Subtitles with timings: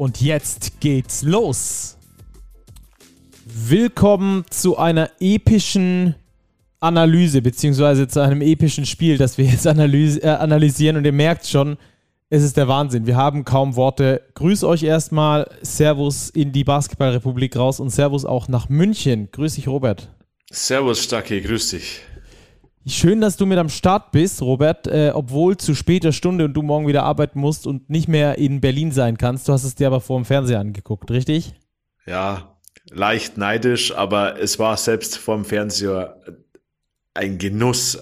[0.00, 1.98] Und jetzt geht's los.
[3.44, 6.14] Willkommen zu einer epischen
[6.80, 10.96] Analyse, beziehungsweise zu einem epischen Spiel, das wir jetzt analyse, äh, analysieren.
[10.96, 11.76] Und ihr merkt schon,
[12.30, 13.06] es ist der Wahnsinn.
[13.06, 14.22] Wir haben kaum Worte.
[14.36, 15.50] Grüß euch erstmal.
[15.60, 19.28] Servus in die Basketballrepublik raus und Servus auch nach München.
[19.30, 20.08] Grüß dich, Robert.
[20.50, 22.00] Servus, Stacke, grüß dich.
[22.86, 26.62] Schön, dass du mit am Start bist, Robert, äh, obwohl zu später Stunde und du
[26.62, 29.48] morgen wieder arbeiten musst und nicht mehr in Berlin sein kannst.
[29.48, 31.54] Du hast es dir aber vor dem Fernseher angeguckt, richtig?
[32.06, 32.56] Ja,
[32.90, 36.20] leicht neidisch, aber es war selbst vor dem Fernseher
[37.12, 38.00] ein Genuss.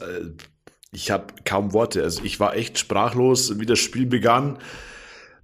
[0.92, 2.04] Ich habe kaum Worte.
[2.04, 4.58] Also ich war echt sprachlos, wie das Spiel begann.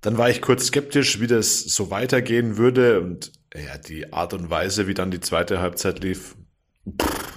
[0.00, 4.48] Dann war ich kurz skeptisch, wie das so weitergehen würde und ja, die Art und
[4.48, 6.36] Weise, wie dann die zweite Halbzeit lief,
[7.00, 7.33] pff,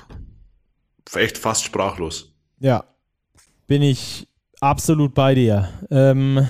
[1.15, 2.33] echt fast sprachlos.
[2.59, 2.83] Ja,
[3.67, 4.27] bin ich
[4.59, 5.69] absolut bei dir.
[5.89, 6.47] Ähm,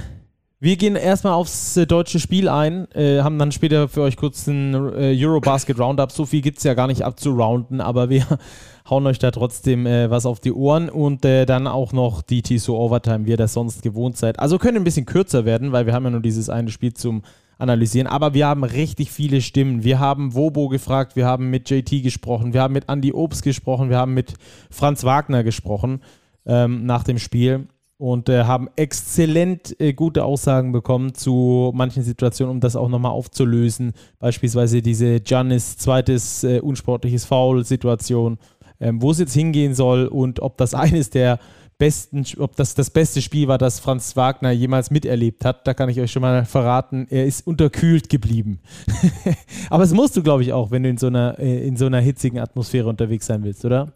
[0.60, 4.48] wir gehen erstmal aufs äh, deutsche Spiel ein, äh, haben dann später für euch kurz
[4.48, 6.12] ein äh, Eurobasket Roundup.
[6.12, 8.26] So viel gibt es ja gar nicht abzurounden, aber wir
[8.90, 12.42] hauen euch da trotzdem äh, was auf die Ohren und äh, dann auch noch die
[12.42, 14.40] TSO Overtime, wie ihr das sonst gewohnt seid.
[14.40, 17.22] Also können ein bisschen kürzer werden, weil wir haben ja nur dieses eine Spiel zum
[17.58, 18.08] analysieren.
[18.08, 19.84] Aber wir haben richtig viele Stimmen.
[19.84, 23.90] Wir haben Wobo gefragt, wir haben mit JT gesprochen, wir haben mit Andy Obst gesprochen,
[23.90, 24.34] wir haben mit
[24.70, 26.02] Franz Wagner gesprochen
[26.46, 32.52] ähm, nach dem Spiel und äh, haben exzellent äh, gute Aussagen bekommen zu manchen Situationen,
[32.52, 33.94] um das auch nochmal aufzulösen.
[34.20, 38.38] Beispielsweise diese Giannis zweites äh, unsportliches Foul-Situation,
[38.80, 41.40] ähm, wo es jetzt hingehen soll und ob das eines der
[41.78, 45.68] besten, ob das das beste Spiel war, das Franz Wagner jemals miterlebt hat.
[45.68, 48.60] Da kann ich euch schon mal verraten, er ist unterkühlt geblieben.
[49.70, 51.86] Aber es musst du, glaube ich, auch, wenn du in so einer, äh, in so
[51.86, 53.94] einer hitzigen Atmosphäre unterwegs sein willst, oder?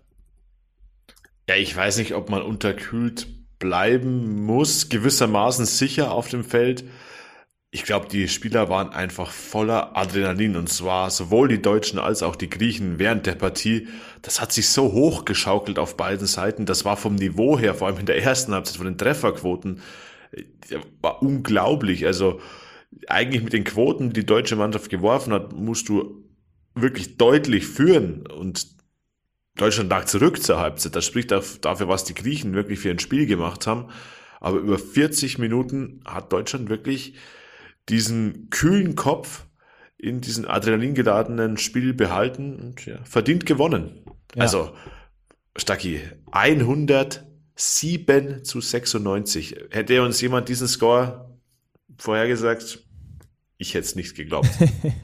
[1.49, 3.27] Ja, ich weiß nicht, ob man unterkühlt
[3.59, 6.83] bleiben muss, gewissermaßen sicher auf dem Feld
[7.73, 12.35] ich glaube, die Spieler waren einfach voller Adrenalin und zwar sowohl die Deutschen als auch
[12.35, 13.87] die Griechen während der Partie.
[14.21, 16.65] Das hat sich so hochgeschaukelt auf beiden Seiten.
[16.65, 19.81] Das war vom Niveau her, vor allem in der ersten Halbzeit von den Trefferquoten,
[21.01, 22.05] war unglaublich.
[22.05, 22.41] Also
[23.07, 26.25] eigentlich mit den Quoten, die die deutsche Mannschaft geworfen hat, musst du
[26.75, 28.67] wirklich deutlich führen und
[29.55, 30.93] Deutschland lag zurück zur Halbzeit.
[30.97, 33.87] Das spricht dafür, was die Griechen wirklich für ein Spiel gemacht haben.
[34.41, 37.13] Aber über 40 Minuten hat Deutschland wirklich
[37.89, 39.45] diesen kühlen Kopf
[39.97, 44.05] in diesen adrenalingeladenen Spiel behalten und ja, verdient gewonnen.
[44.35, 44.43] Ja.
[44.43, 44.71] Also,
[45.55, 49.55] Stacki, 107 zu 96.
[49.69, 51.29] Hätte uns jemand diesen Score
[51.97, 52.79] vorhergesagt,
[53.57, 54.49] ich hätte es nicht geglaubt.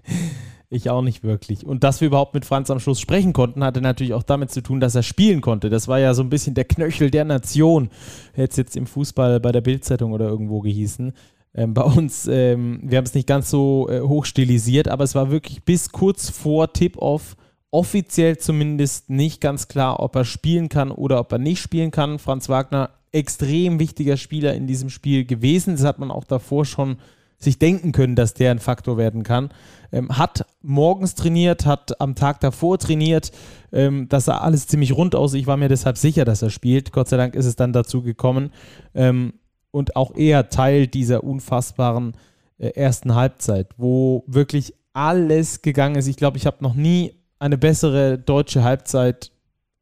[0.70, 1.64] ich auch nicht wirklich.
[1.64, 4.62] Und dass wir überhaupt mit Franz am Schluss sprechen konnten, hatte natürlich auch damit zu
[4.62, 5.70] tun, dass er spielen konnte.
[5.70, 7.92] Das war ja so ein bisschen der Knöchel der Nation,
[8.34, 11.14] hätte es jetzt im Fußball bei der Bildzeitung oder irgendwo gehießen.
[11.58, 15.16] Ähm, bei uns, ähm, wir haben es nicht ganz so äh, hoch stilisiert, aber es
[15.16, 17.36] war wirklich bis kurz vor Tip-Off
[17.72, 22.20] offiziell zumindest nicht ganz klar, ob er spielen kann oder ob er nicht spielen kann.
[22.20, 25.76] Franz Wagner, extrem wichtiger Spieler in diesem Spiel gewesen.
[25.76, 26.98] Das hat man auch davor schon
[27.40, 29.50] sich denken können, dass der ein Faktor werden kann.
[29.92, 33.32] Ähm, hat morgens trainiert, hat am Tag davor trainiert.
[33.72, 35.34] Ähm, das sah alles ziemlich rund aus.
[35.34, 36.92] Ich war mir deshalb sicher, dass er spielt.
[36.92, 38.52] Gott sei Dank ist es dann dazu gekommen.
[38.96, 39.34] Ähm,
[39.78, 42.14] und auch eher Teil dieser unfassbaren
[42.58, 46.08] äh, ersten Halbzeit, wo wirklich alles gegangen ist.
[46.08, 49.32] Ich glaube, ich habe noch nie eine bessere deutsche Halbzeit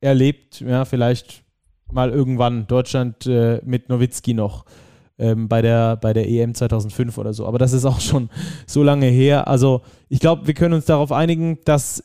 [0.02, 0.60] erlebt.
[0.60, 1.44] Ja, vielleicht
[1.90, 4.66] mal irgendwann Deutschland äh, mit Nowitzki noch
[5.18, 7.48] ähm, bei, der, bei der EM 2005 oder so.
[7.48, 8.30] Aber das ist auch schon
[8.68, 9.48] so lange her.
[9.48, 12.04] Also ich glaube, wir können uns darauf einigen, dass,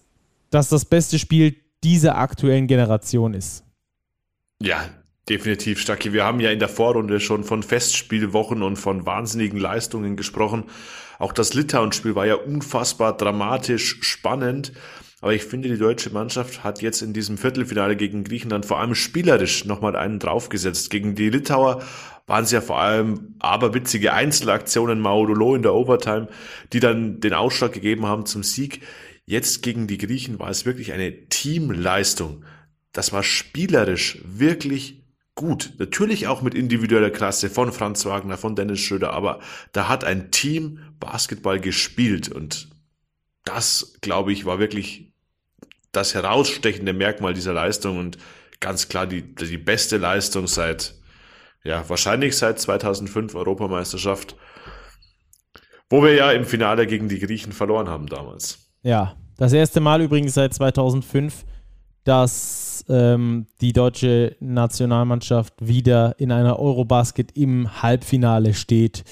[0.50, 3.64] dass das beste Spiel dieser aktuellen Generation ist.
[4.62, 4.78] Ja,
[5.30, 6.12] Definitiv, Stacki.
[6.12, 10.64] Wir haben ja in der Vorrunde schon von Festspielwochen und von wahnsinnigen Leistungen gesprochen.
[11.20, 14.72] Auch das Litauen-Spiel war ja unfassbar dramatisch spannend.
[15.20, 18.96] Aber ich finde, die deutsche Mannschaft hat jetzt in diesem Viertelfinale gegen Griechenland vor allem
[18.96, 20.90] spielerisch nochmal einen draufgesetzt.
[20.90, 21.80] Gegen die Litauer
[22.26, 26.26] waren es ja vor allem aberwitzige Einzelaktionen, Maudolo in der Overtime,
[26.72, 28.80] die dann den Ausschlag gegeben haben zum Sieg.
[29.26, 32.44] Jetzt gegen die Griechen war es wirklich eine Teamleistung.
[32.90, 34.99] Das war spielerisch wirklich
[35.40, 35.72] gut.
[35.78, 39.40] Natürlich auch mit individueller Klasse von Franz Wagner, von Dennis Schröder, aber
[39.72, 42.68] da hat ein Team Basketball gespielt und
[43.46, 45.14] das, glaube ich, war wirklich
[45.92, 48.18] das herausstechende Merkmal dieser Leistung und
[48.60, 50.94] ganz klar die, die beste Leistung seit,
[51.64, 54.36] ja, wahrscheinlich seit 2005 Europameisterschaft,
[55.88, 58.68] wo wir ja im Finale gegen die Griechen verloren haben damals.
[58.82, 61.46] Ja, das erste Mal übrigens seit 2005,
[62.04, 69.04] dass ähm, die deutsche Nationalmannschaft wieder in einer Eurobasket im Halbfinale steht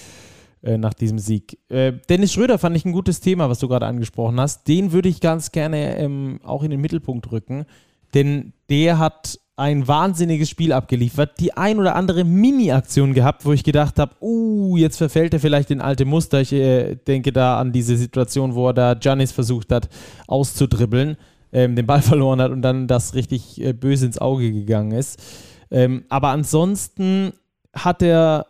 [0.62, 1.58] äh, nach diesem Sieg.
[1.68, 4.66] Äh, Dennis Schröder fand ich ein gutes Thema, was du gerade angesprochen hast.
[4.66, 7.66] Den würde ich ganz gerne ähm, auch in den Mittelpunkt rücken,
[8.14, 13.64] denn der hat ein wahnsinniges Spiel abgeliefert, die ein oder andere Mini-Aktion gehabt, wo ich
[13.64, 16.40] gedacht habe, uh, jetzt verfällt er vielleicht in alte Muster.
[16.40, 19.88] Ich äh, denke da an diese Situation, wo er da Janis versucht hat
[20.28, 21.16] auszudribbeln,
[21.52, 25.20] ähm, den Ball verloren hat und dann das richtig äh, böse ins Auge gegangen ist.
[25.70, 27.32] Ähm, aber ansonsten
[27.74, 28.46] hat er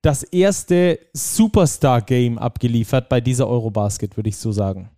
[0.00, 4.90] das erste Superstar-Game abgeliefert bei dieser Eurobasket, würde ich so sagen.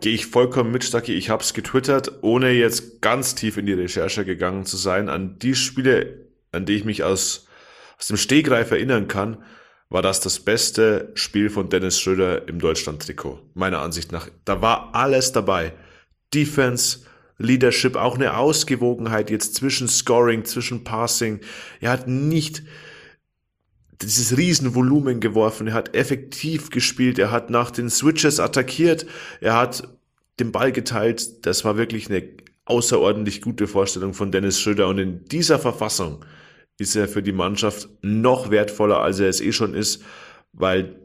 [0.00, 1.12] Gehe ich vollkommen mit, Stacki.
[1.12, 5.08] Ich habe es getwittert, ohne jetzt ganz tief in die Recherche gegangen zu sein.
[5.08, 7.46] An die Spiele, an die ich mich aus,
[7.98, 9.42] aus dem Stegreif erinnern kann,
[9.88, 13.40] war das das beste Spiel von Dennis Schröder im Deutschland-Trikot.
[13.54, 14.28] Meiner Ansicht nach.
[14.44, 15.72] Da war alles dabei.
[16.32, 17.00] Defense,
[17.38, 21.40] Leadership, auch eine Ausgewogenheit jetzt zwischen Scoring, zwischen Passing.
[21.80, 22.62] Er hat nicht
[24.02, 29.06] dieses Riesenvolumen geworfen, er hat effektiv gespielt, er hat nach den Switches attackiert,
[29.40, 29.88] er hat
[30.40, 31.46] den Ball geteilt.
[31.46, 32.28] Das war wirklich eine
[32.64, 36.24] außerordentlich gute Vorstellung von Dennis Schröder und in dieser Verfassung
[36.78, 40.02] ist er für die Mannschaft noch wertvoller, als er es eh schon ist,
[40.52, 40.96] weil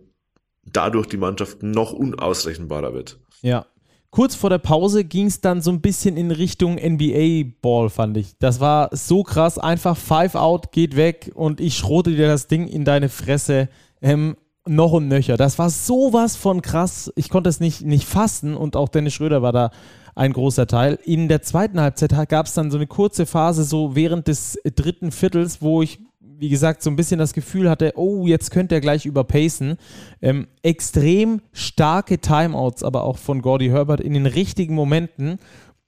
[0.66, 3.20] dadurch die Mannschaft noch unausrechenbarer wird.
[3.42, 3.66] Ja,
[4.12, 8.38] kurz vor der Pause ging es dann so ein bisschen in Richtung NBA-Ball, fand ich.
[8.40, 12.68] Das war so krass, einfach Five Out, geht weg und ich schrote dir das Ding
[12.68, 13.70] in deine Fresse.
[14.02, 15.36] Ähm, noch und nöcher.
[15.36, 17.12] Das war sowas von krass.
[17.16, 19.72] Ich konnte es nicht, nicht fassen und auch Dennis Schröder war da
[20.16, 21.00] ein großer Teil.
[21.04, 25.12] In der zweiten Halbzeit gab es dann so eine kurze Phase, so während des dritten
[25.12, 26.00] Viertels, wo ich
[26.40, 29.76] wie gesagt, so ein bisschen das Gefühl hatte, oh, jetzt könnte er gleich überpacen.
[30.22, 35.40] Ähm, extrem starke Timeouts, aber auch von Gordy Herbert in den richtigen Momenten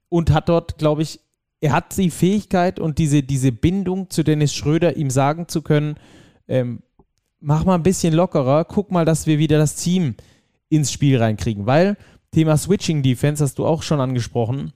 [0.09, 1.21] und hat dort, glaube ich,
[1.61, 5.95] er hat die Fähigkeit und diese, diese Bindung zu Dennis Schröder, ihm sagen zu können,
[6.49, 6.81] ähm,
[7.39, 10.15] mach mal ein bisschen lockerer, guck mal, dass wir wieder das Team
[10.67, 11.65] ins Spiel reinkriegen.
[11.65, 11.97] Weil
[12.31, 14.73] Thema Switching Defense hast du auch schon angesprochen.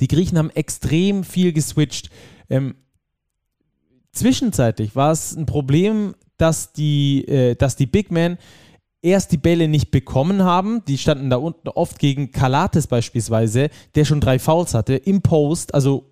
[0.00, 2.10] Die Griechen haben extrem viel geswitcht.
[2.48, 2.74] Ähm,
[4.12, 8.38] Zwischenzeitlich war es ein Problem, dass die, äh, dass die Big Men
[9.02, 10.84] erst die Bälle nicht bekommen haben.
[10.86, 15.74] Die standen da unten oft gegen Kalates beispielsweise, der schon drei Fouls hatte, im Post,
[15.74, 16.09] also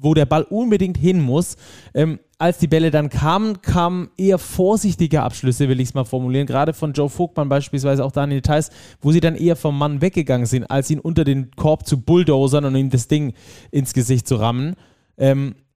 [0.00, 1.56] wo der Ball unbedingt hin muss.
[1.94, 6.46] Ähm, als die Bälle dann kamen, kamen eher vorsichtige Abschlüsse, will ich es mal formulieren,
[6.46, 8.70] gerade von Joe Vogtmann beispielsweise, auch da in den Details,
[9.02, 12.64] wo sie dann eher vom Mann weggegangen sind, als ihn unter den Korb zu bulldozern
[12.64, 13.34] und ihm das Ding
[13.70, 14.74] ins Gesicht zu rammen.
[15.18, 15.69] Ähm, äh,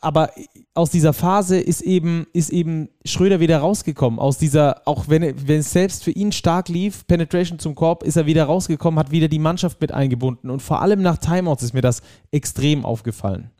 [0.00, 0.30] aber
[0.74, 4.18] aus dieser Phase ist eben, ist eben Schröder wieder rausgekommen.
[4.18, 8.16] Aus dieser, auch wenn, wenn es selbst für ihn stark lief, Penetration zum Korb, ist
[8.16, 10.50] er wieder rausgekommen, hat wieder die Mannschaft mit eingebunden.
[10.50, 13.50] Und vor allem nach Timeouts ist mir das extrem aufgefallen.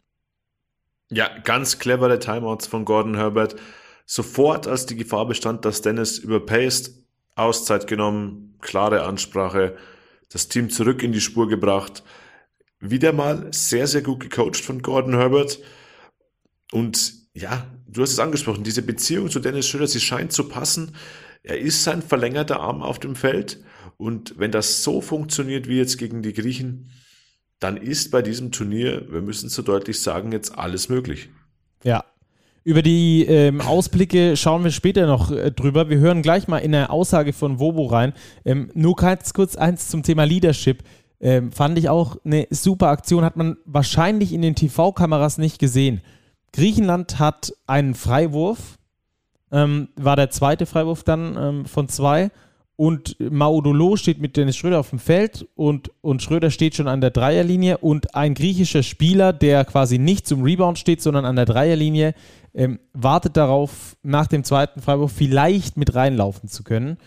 [1.11, 3.57] Ja, ganz clevere Timeouts von Gordon Herbert.
[4.05, 6.93] Sofort, als die Gefahr bestand, dass Dennis überpaced,
[7.35, 9.77] Auszeit genommen, klare Ansprache,
[10.31, 12.03] das Team zurück in die Spur gebracht.
[12.81, 15.61] Wieder mal sehr, sehr gut gecoacht von Gordon Herbert
[16.75, 20.97] und ja, du hast es angesprochen, diese Beziehung zu Dennis Schröder, sie scheint zu passen.
[21.45, 23.63] Er ist sein verlängerter Arm auf dem Feld.
[23.97, 26.91] Und wenn das so funktioniert wie jetzt gegen die Griechen,
[27.61, 31.29] dann ist bei diesem Turnier, wir müssen so deutlich sagen, jetzt alles möglich.
[31.85, 32.05] Ja.
[32.65, 35.89] Über die ähm, Ausblicke schauen wir später noch äh, drüber.
[35.89, 38.15] Wir hören gleich mal in eine Aussage von Wobo rein.
[38.45, 40.83] Ähm, nur ganz kurz eins zum Thema Leadership.
[41.21, 46.01] Ähm, fand ich auch eine super Aktion, hat man wahrscheinlich in den TV-Kameras nicht gesehen.
[46.55, 48.79] Griechenland hat einen Freiwurf,
[49.51, 52.31] ähm, war der zweite Freiwurf dann ähm, von zwei.
[52.77, 57.01] Und Maudolo steht mit Dennis Schröder auf dem Feld und, und Schröder steht schon an
[57.01, 61.45] der Dreierlinie und ein griechischer Spieler, der quasi nicht zum Rebound steht, sondern an der
[61.45, 62.15] Dreierlinie,
[62.55, 66.99] ähm, wartet darauf, nach dem zweiten Freiwurf vielleicht mit reinlaufen zu können.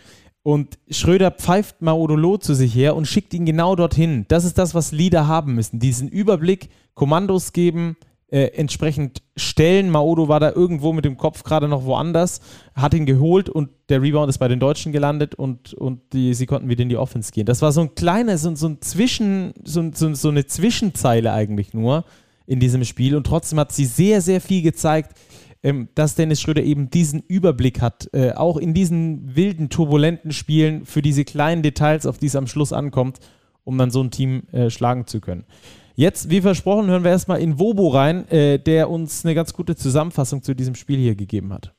[0.44, 4.26] Und Schröder pfeift Maudolo zu sich her und schickt ihn genau dorthin.
[4.28, 5.80] Das ist das, was Leader haben müssen.
[5.80, 7.96] Diesen Überblick, Kommandos geben,
[8.30, 9.90] äh, entsprechend stellen.
[9.90, 12.42] Maodo war da irgendwo mit dem Kopf gerade noch woanders,
[12.76, 16.46] hat ihn geholt und der Rebound ist bei den Deutschen gelandet und, und die, sie
[16.46, 17.46] konnten wieder in die Offense gehen.
[17.46, 21.74] Das war so ein kleines, so, so ein Zwischen, so, so, so eine Zwischenzeile eigentlich
[21.74, 22.04] nur
[22.46, 25.18] in diesem Spiel und trotzdem hat sie sehr, sehr viel gezeigt,
[25.64, 30.86] ähm, dass Dennis Schröder eben diesen Überblick hat, äh, auch in diesen wilden, turbulenten Spielen
[30.86, 33.20] für diese kleinen Details, auf die es am Schluss ankommt,
[33.64, 35.46] um dann so ein Team äh, schlagen zu können.
[36.00, 39.76] Jetzt, wie versprochen, hören wir erstmal in Wobo rein, äh, der uns eine ganz gute
[39.76, 41.74] Zusammenfassung zu diesem Spiel hier gegeben hat.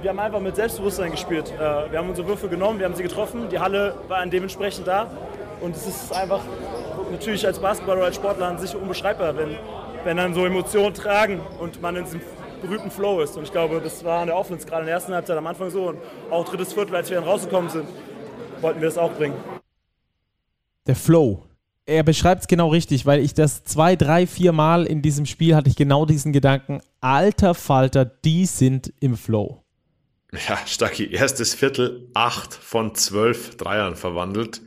[0.00, 1.52] Wir haben einfach mit Selbstbewusstsein gespielt.
[1.52, 3.48] Äh, wir haben unsere Würfe genommen, wir haben sie getroffen.
[3.50, 5.10] Die Halle war dementsprechend da.
[5.60, 6.40] Und es ist einfach
[7.10, 9.56] natürlich als Basketballer oder als Sportler an sich unbeschreibbar, wenn,
[10.04, 12.20] wenn dann so Emotionen tragen und man in diesem
[12.60, 13.36] berühmten Flow ist.
[13.36, 15.68] Und ich glaube, das war an der Offense gerade in der ersten Halbzeit am Anfang
[15.68, 15.98] so und
[16.30, 17.88] auch drittes Viertel, als wir dann rausgekommen sind,
[18.60, 19.34] wollten wir das auch bringen.
[20.86, 21.42] Der Flow.
[21.84, 25.56] Er beschreibt es genau richtig, weil ich das zwei, drei, vier Mal in diesem Spiel
[25.56, 29.64] hatte ich genau diesen Gedanken, alter Falter, die sind im Flow.
[30.48, 34.62] Ja, Stacki, erstes Viertel, acht von zwölf Dreiern verwandelt.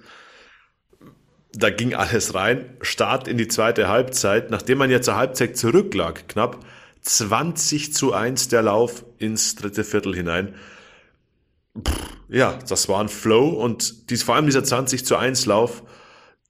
[1.54, 2.76] Da ging alles rein.
[2.82, 6.60] Start in die zweite Halbzeit, nachdem man ja zur Halbzeit zurücklag, knapp
[7.02, 10.56] 20 zu 1 der Lauf ins dritte Viertel hinein.
[12.28, 15.84] ja, das war ein Flow und dies, vor allem dieser 20 zu 1 Lauf,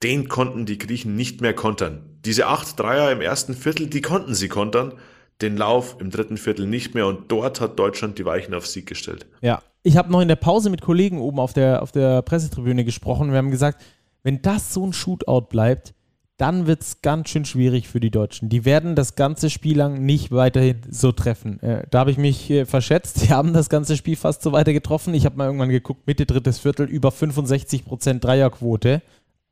[0.03, 2.17] den konnten die Griechen nicht mehr kontern.
[2.25, 4.93] Diese acht Dreier im ersten Viertel, die konnten sie kontern,
[5.41, 8.85] den Lauf im dritten Viertel nicht mehr und dort hat Deutschland die Weichen auf Sieg
[8.85, 9.25] gestellt.
[9.41, 12.85] Ja, ich habe noch in der Pause mit Kollegen oben auf der, auf der Pressetribüne
[12.85, 13.31] gesprochen.
[13.31, 13.83] Wir haben gesagt,
[14.23, 15.93] wenn das so ein Shootout bleibt,
[16.37, 18.49] dann wird es ganz schön schwierig für die Deutschen.
[18.49, 21.61] Die werden das ganze Spiel lang nicht weiterhin so treffen.
[21.61, 23.23] Äh, da habe ich mich äh, verschätzt.
[23.23, 25.13] Die haben das ganze Spiel fast so weiter getroffen.
[25.13, 29.01] Ich habe mal irgendwann geguckt, Mitte drittes Viertel, über 65% Dreierquote.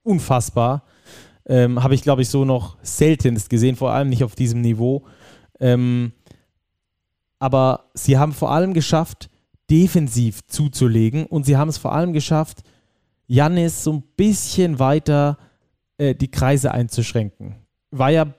[0.04, 0.84] Unfassbar.
[1.46, 5.06] Ähm, habe ich, glaube ich, so noch seltenst gesehen, vor allem nicht auf diesem Niveau.
[5.60, 6.14] Ähm,
[7.40, 9.30] aber sie haben vor allem geschafft,
[9.70, 12.64] defensiv zuzulegen und sie haben es vor allem geschafft,
[13.28, 15.38] Jannis so ein bisschen weiter
[15.98, 17.56] äh, die Kreise einzuschränken.
[17.92, 18.34] War ja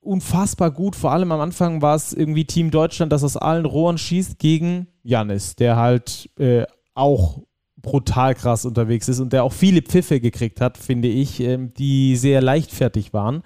[0.00, 3.98] unfassbar gut, vor allem am Anfang war es irgendwie Team Deutschland, das aus allen Rohren
[3.98, 7.40] schießt gegen Jannis, der halt äh, auch
[7.82, 12.16] brutal krass unterwegs ist und der auch viele Pfiffe gekriegt hat, finde ich, ähm, die
[12.16, 13.42] sehr leichtfertig waren.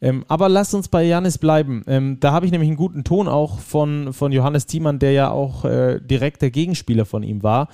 [0.00, 1.82] Ähm, aber lasst uns bei Janis bleiben.
[1.88, 5.30] Ähm, da habe ich nämlich einen guten Ton auch von, von Johannes Thiemann, der ja
[5.30, 7.68] auch äh, direkt der Gegenspieler von ihm war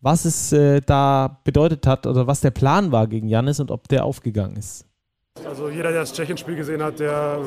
[0.00, 3.88] was es äh, da bedeutet hat oder was der Plan war gegen Janis und ob
[3.88, 4.87] der aufgegangen ist.
[5.46, 7.38] Also jeder, der das Tschechien-Spiel gesehen hat, der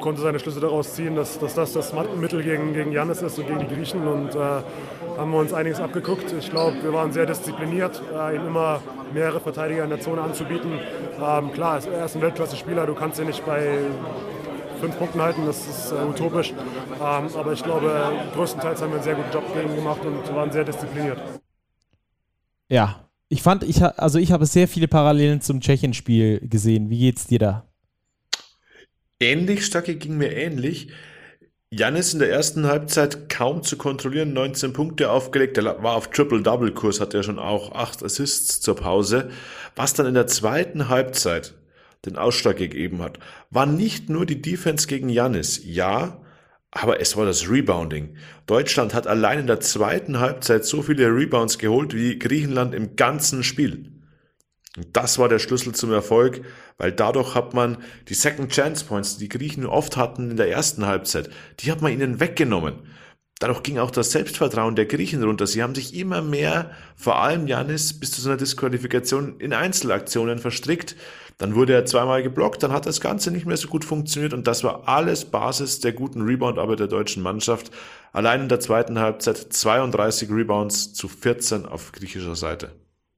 [0.00, 3.46] konnte seine Schlüsse daraus ziehen, dass, dass das das Mittel gegen, gegen Janis ist und
[3.46, 4.06] gegen die Griechen.
[4.06, 4.38] Und äh,
[5.18, 6.32] haben wir uns einiges abgeguckt.
[6.38, 8.80] Ich glaube, wir waren sehr diszipliniert, äh, ihm immer
[9.12, 10.78] mehrere Verteidiger in der Zone anzubieten.
[11.20, 13.78] Ähm, klar, er ist ein Weltklasse-Spieler, du kannst ihn nicht bei
[14.80, 16.52] fünf Punkten halten, das ist äh, utopisch.
[16.52, 20.50] Ähm, aber ich glaube, größtenteils haben wir einen sehr guten Job gegen gemacht und waren
[20.50, 21.18] sehr diszipliniert.
[22.68, 26.90] Ja, ich fand, ich also ich habe sehr viele Parallelen zum Tschechien-Spiel gesehen.
[26.90, 27.68] Wie geht's dir da?
[29.20, 30.88] Ähnlich, Stacke ging mir ähnlich.
[31.72, 37.00] Janis in der ersten Halbzeit kaum zu kontrollieren, 19 Punkte aufgelegt, er war auf Triple-Double-Kurs,
[37.00, 39.30] hat ja schon auch 8 Assists zur Pause.
[39.76, 41.54] Was dann in der zweiten Halbzeit
[42.04, 43.20] den Ausschlag gegeben hat,
[43.50, 45.60] war nicht nur die Defense gegen Janis.
[45.64, 46.20] Ja,
[46.70, 48.16] aber es war das Rebounding.
[48.46, 53.42] Deutschland hat allein in der zweiten Halbzeit so viele Rebounds geholt wie Griechenland im ganzen
[53.42, 53.92] Spiel.
[54.76, 56.42] Und das war der Schlüssel zum Erfolg,
[56.78, 60.86] weil dadurch hat man die Second Chance Points, die Griechen oft hatten in der ersten
[60.86, 62.78] Halbzeit, die hat man ihnen weggenommen.
[63.40, 65.46] Dadurch ging auch das Selbstvertrauen der Griechen runter.
[65.46, 70.94] Sie haben sich immer mehr, vor allem Janis, bis zu seiner Disqualifikation in Einzelaktionen verstrickt.
[71.38, 74.46] Dann wurde er zweimal geblockt, dann hat das Ganze nicht mehr so gut funktioniert und
[74.46, 77.70] das war alles Basis der guten Rebound-Arbeit der deutschen Mannschaft.
[78.12, 82.72] Allein in der zweiten Halbzeit 32 Rebounds zu 14 auf griechischer Seite.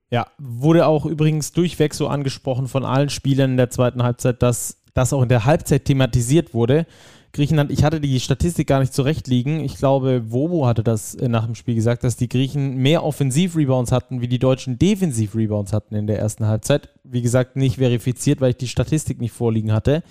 [0.09, 4.77] Ja, wurde auch übrigens durchweg so angesprochen von allen Spielern in der zweiten Halbzeit, dass
[4.95, 6.87] das auch in der Halbzeit thematisiert wurde.
[7.33, 9.61] Griechenland, ich hatte die Statistik gar nicht zurechtliegen.
[9.61, 13.91] Ich glaube, Wobo hatte das äh, nach dem Spiel gesagt, dass die Griechen mehr Offensiv-Rebounds
[13.91, 16.91] hatten, wie die Deutschen Defensiv-Rebounds hatten in der ersten Halbzeit.
[17.05, 20.03] Wie gesagt, nicht verifiziert, weil ich die Statistik nicht vorliegen hatte.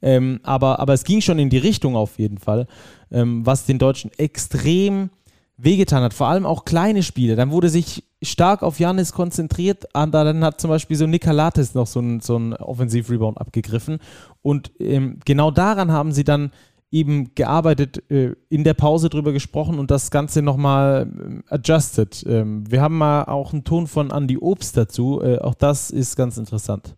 [0.00, 2.68] Ähm, aber, aber es ging schon in die Richtung auf jeden Fall,
[3.10, 5.10] ähm, was den Deutschen extrem
[5.58, 6.14] wehgetan hat.
[6.14, 7.36] Vor allem auch kleine Spiele.
[7.36, 9.88] Dann wurde sich stark auf Janis konzentriert.
[9.92, 13.98] Dann hat zum Beispiel so Nikolatis noch so einen so Offensiv-Rebound abgegriffen.
[14.40, 16.52] Und ähm, genau daran haben sie dann
[16.90, 22.24] eben gearbeitet, äh, in der Pause drüber gesprochen und das Ganze nochmal äh, adjusted.
[22.26, 25.20] Ähm, wir haben mal auch einen Ton von Andy Obst dazu.
[25.22, 26.94] Äh, auch das ist ganz interessant.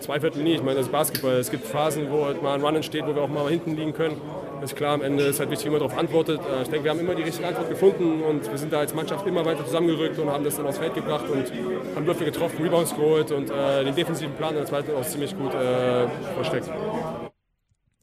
[0.00, 0.54] Zwei Viertel nie.
[0.54, 1.34] Ich meine, das ist Basketball.
[1.34, 3.92] Es gibt Phasen, wo halt mal ein Run entsteht, wo wir auch mal hinten liegen
[3.92, 4.16] können.
[4.60, 6.40] Das ist klar, am Ende ist halt wichtig, wie man darauf antwortet.
[6.40, 8.94] Äh, ich denke, wir haben immer die richtige Antwort gefunden und wir sind da als
[8.94, 11.52] Mannschaft immer weiter zusammengerückt und haben das dann aufs Feld gebracht und
[11.94, 15.36] haben Würfe getroffen, Rebounds geholt und äh, den defensiven Plan in der zweiten auch ziemlich
[15.36, 16.70] gut äh, versteckt.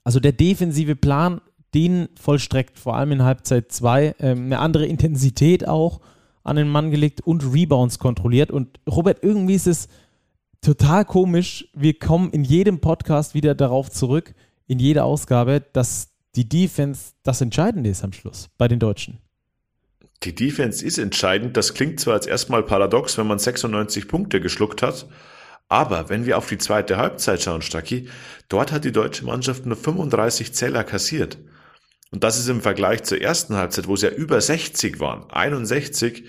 [0.04, 1.42] Also der defensive Plan
[1.74, 4.16] den vollstreckt, vor allem in Halbzeit 2.
[4.20, 6.00] Ähm, eine andere Intensität auch
[6.44, 8.52] an den Mann gelegt und Rebounds kontrolliert.
[8.52, 9.88] Und Robert, irgendwie ist es
[10.62, 11.68] total komisch.
[11.74, 14.34] Wir kommen in jedem Podcast wieder darauf zurück,
[14.68, 19.20] in jeder Ausgabe, dass die Defense das Entscheidende ist am Schluss bei den Deutschen.
[20.24, 21.58] Die Defense ist entscheidend.
[21.58, 25.08] Das klingt zwar als erstmal paradox, wenn man 96 Punkte geschluckt hat,
[25.68, 28.10] aber wenn wir auf die zweite Halbzeit schauen, Stacki,
[28.50, 31.38] dort hat die deutsche Mannschaft nur 35 Zähler kassiert.
[32.12, 36.25] Und das ist im Vergleich zur ersten Halbzeit, wo es ja über 60 waren, 61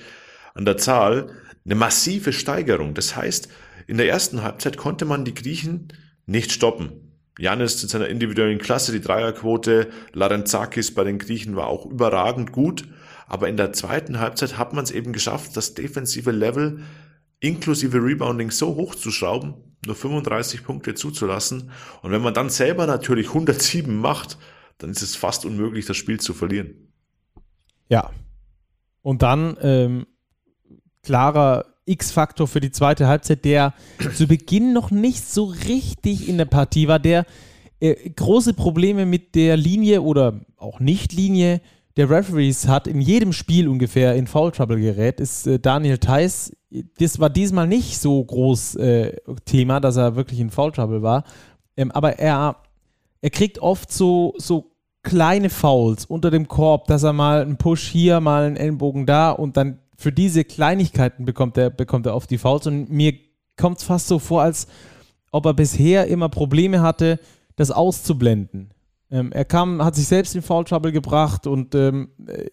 [0.55, 1.31] an der Zahl,
[1.65, 2.95] eine massive Steigerung.
[2.95, 3.49] Das heißt,
[3.87, 5.89] in der ersten Halbzeit konnte man die Griechen
[6.27, 7.13] nicht stoppen.
[7.39, 12.87] Janis in seiner individuellen Klasse, die Dreierquote, Larenzakis bei den Griechen war auch überragend gut.
[13.27, 16.81] Aber in der zweiten Halbzeit hat man es eben geschafft, das defensive Level
[17.41, 21.71] inklusive Rebounding so hoch zu schrauben, nur 35 Punkte zuzulassen.
[22.03, 24.39] Und wenn man dann selber natürlich 107 macht,
[24.79, 26.93] dann ist es fast unmöglich, das Spiel zu verlieren.
[27.89, 28.11] Ja.
[29.03, 30.07] Und dann ähm,
[31.03, 33.75] klarer X-Faktor für die zweite Halbzeit, der
[34.15, 37.27] zu Beginn noch nicht so richtig in der Partie war, der
[37.81, 41.61] äh, große Probleme mit der Linie oder auch Nicht-Linie
[41.97, 46.57] der Referees hat, in jedem Spiel ungefähr in Foul Trouble gerät, ist äh, Daniel Theiss.
[46.99, 51.25] Das war diesmal nicht so groß äh, Thema, dass er wirklich in Foul Trouble war.
[51.77, 52.57] Ähm, aber er,
[53.21, 54.73] er kriegt oft so, so
[55.03, 59.31] kleine Fouls unter dem Korb, dass er mal einen Push hier, mal einen Ellenbogen da
[59.33, 62.67] und dann für diese Kleinigkeiten bekommt er, bekommt er oft die Fouls.
[62.67, 63.15] Und mir
[63.57, 64.67] kommt es fast so vor, als
[65.31, 67.21] ob er bisher immer Probleme hatte,
[67.57, 68.75] das auszublenden.
[69.11, 72.11] Ähm, er kam, hat sich selbst in Foul Trouble gebracht und ähm,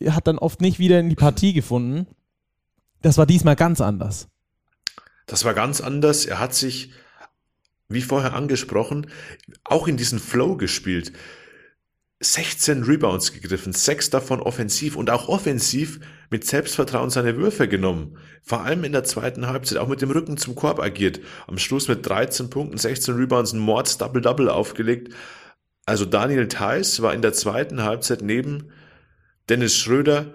[0.07, 2.05] hat dann oft nicht wieder in die Partie gefunden.
[3.01, 4.27] Das war diesmal ganz anders.
[5.25, 6.25] Das war ganz anders.
[6.25, 6.91] Er hat sich,
[7.87, 9.07] wie vorher angesprochen,
[9.63, 11.13] auch in diesen Flow gespielt.
[12.21, 18.17] 16 Rebounds gegriffen, sechs davon offensiv und auch offensiv mit Selbstvertrauen seine Würfe genommen.
[18.43, 21.21] Vor allem in der zweiten Halbzeit, auch mit dem Rücken zum Korb agiert.
[21.47, 25.13] Am Schluss mit 13 Punkten, 16 Rebounds, ein Mords Double-Double aufgelegt.
[25.85, 28.71] Also Daniel Theiss war in der zweiten Halbzeit neben
[29.47, 30.33] Dennis Schröder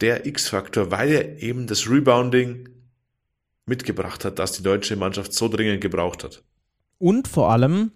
[0.00, 2.68] der X-Faktor, weil er eben das Rebounding
[3.66, 6.44] mitgebracht hat, das die deutsche Mannschaft so dringend gebraucht hat.
[6.98, 7.90] Und vor allem,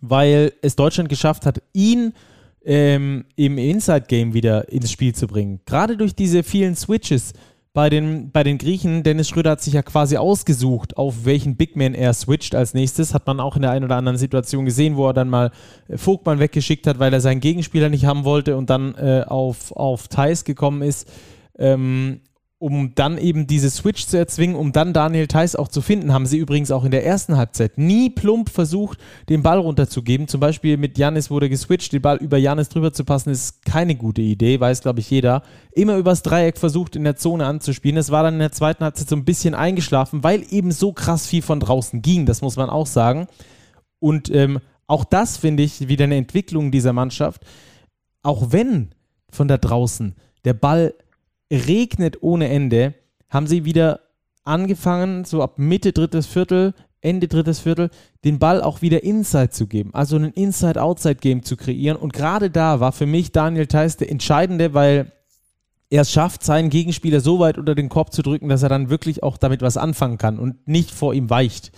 [0.00, 2.14] weil es Deutschland geschafft hat, ihn
[2.64, 5.60] ähm, im Inside-Game wieder ins Spiel zu bringen.
[5.66, 7.32] Gerade durch diese vielen Switches
[7.74, 11.74] bei den, bei den Griechen, Dennis Schröder hat sich ja quasi ausgesucht, auf welchen Big
[11.74, 13.14] Man er switcht als nächstes.
[13.14, 15.52] Hat man auch in der einen oder anderen Situation gesehen, wo er dann mal
[15.88, 19.72] äh, Vogtmann weggeschickt hat, weil er seinen Gegenspieler nicht haben wollte und dann äh, auf,
[19.72, 21.10] auf Thais gekommen ist.
[21.58, 22.20] Ähm,
[22.62, 26.26] um dann eben diese Switch zu erzwingen, um dann Daniel Theiss auch zu finden, haben
[26.26, 30.28] sie übrigens auch in der ersten Halbzeit nie plump versucht, den Ball runterzugeben.
[30.28, 33.96] Zum Beispiel mit Janis wurde geswitcht, den Ball über Janis drüber zu passen, ist keine
[33.96, 35.42] gute Idee, weiß glaube ich jeder.
[35.72, 37.96] Immer übers Dreieck versucht, in der Zone anzuspielen.
[37.96, 41.26] Es war dann in der zweiten Halbzeit so ein bisschen eingeschlafen, weil eben so krass
[41.26, 43.26] viel von draußen ging, das muss man auch sagen.
[43.98, 47.44] Und ähm, auch das finde ich wieder eine Entwicklung dieser Mannschaft.
[48.22, 48.90] Auch wenn
[49.30, 50.94] von da draußen der Ball
[51.52, 52.94] regnet ohne Ende,
[53.28, 54.00] haben sie wieder
[54.44, 57.90] angefangen, so ab Mitte drittes Viertel, Ende drittes Viertel,
[58.24, 59.90] den Ball auch wieder Inside zu geben.
[59.92, 61.96] Also ein Inside-Outside-Game zu kreieren.
[61.96, 65.12] Und gerade da war für mich Daniel Theiss der Entscheidende, weil
[65.90, 68.88] er es schafft, seinen Gegenspieler so weit unter den Korb zu drücken, dass er dann
[68.88, 71.72] wirklich auch damit was anfangen kann und nicht vor ihm weicht.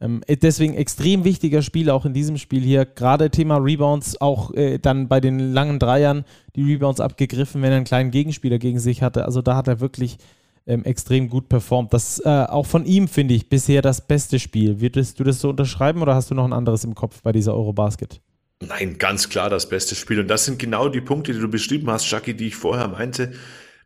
[0.00, 2.84] Ähm, äh, deswegen extrem wichtiger Spiel auch in diesem Spiel hier.
[2.84, 6.24] Gerade Thema Rebounds, auch äh, dann bei den langen Dreiern
[6.56, 9.24] die Rebounds abgegriffen, wenn er einen kleinen Gegenspieler gegen sich hatte.
[9.24, 10.18] Also da hat er wirklich
[10.66, 11.92] ähm, extrem gut performt.
[11.92, 14.80] Das äh, auch von ihm finde ich bisher das beste Spiel.
[14.80, 17.54] Würdest du das so unterschreiben oder hast du noch ein anderes im Kopf bei dieser
[17.54, 18.20] Eurobasket?
[18.66, 20.20] Nein, ganz klar das beste Spiel.
[20.20, 23.32] Und das sind genau die Punkte, die du beschrieben hast, Jackie, die ich vorher meinte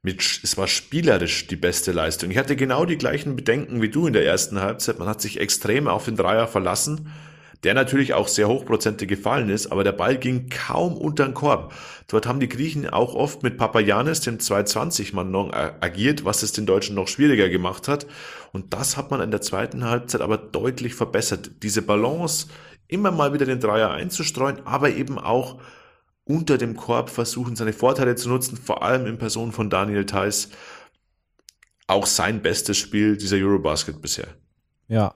[0.02, 2.30] mit, es war spielerisch die beste Leistung.
[2.30, 4.98] Ich hatte genau die gleichen Bedenken wie du in der ersten Halbzeit.
[4.98, 7.12] Man hat sich extrem auf den Dreier verlassen,
[7.64, 11.74] der natürlich auch sehr hochprozentig gefallen ist, aber der Ball ging kaum unter den Korb.
[12.06, 16.66] Dort haben die Griechen auch oft mit Papayanis, dem 220-Mann, noch agiert, was es den
[16.66, 18.06] Deutschen noch schwieriger gemacht hat.
[18.52, 21.50] Und das hat man in der zweiten Halbzeit aber deutlich verbessert.
[21.62, 22.46] Diese Balance,
[22.86, 25.60] immer mal wieder den Dreier einzustreuen, aber eben auch
[26.28, 30.50] unter dem Korb versuchen, seine Vorteile zu nutzen, vor allem in Person von Daniel Theiss.
[31.86, 34.28] Auch sein bestes Spiel dieser Eurobasket bisher.
[34.88, 35.14] Ja.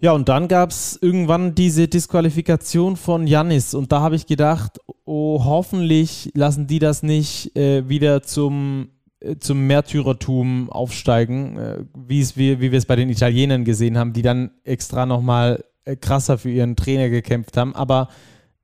[0.00, 4.78] Ja, und dann gab es irgendwann diese Disqualifikation von Jannis und da habe ich gedacht,
[5.06, 8.90] oh, hoffentlich lassen die das nicht äh, wieder zum,
[9.20, 14.50] äh, zum Märtyrertum aufsteigen, äh, wie, wir es bei den Italienern gesehen haben, die dann
[14.64, 17.74] extra nochmal äh, krasser für ihren Trainer gekämpft haben.
[17.74, 18.08] Aber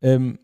[0.03, 0.39] ähm,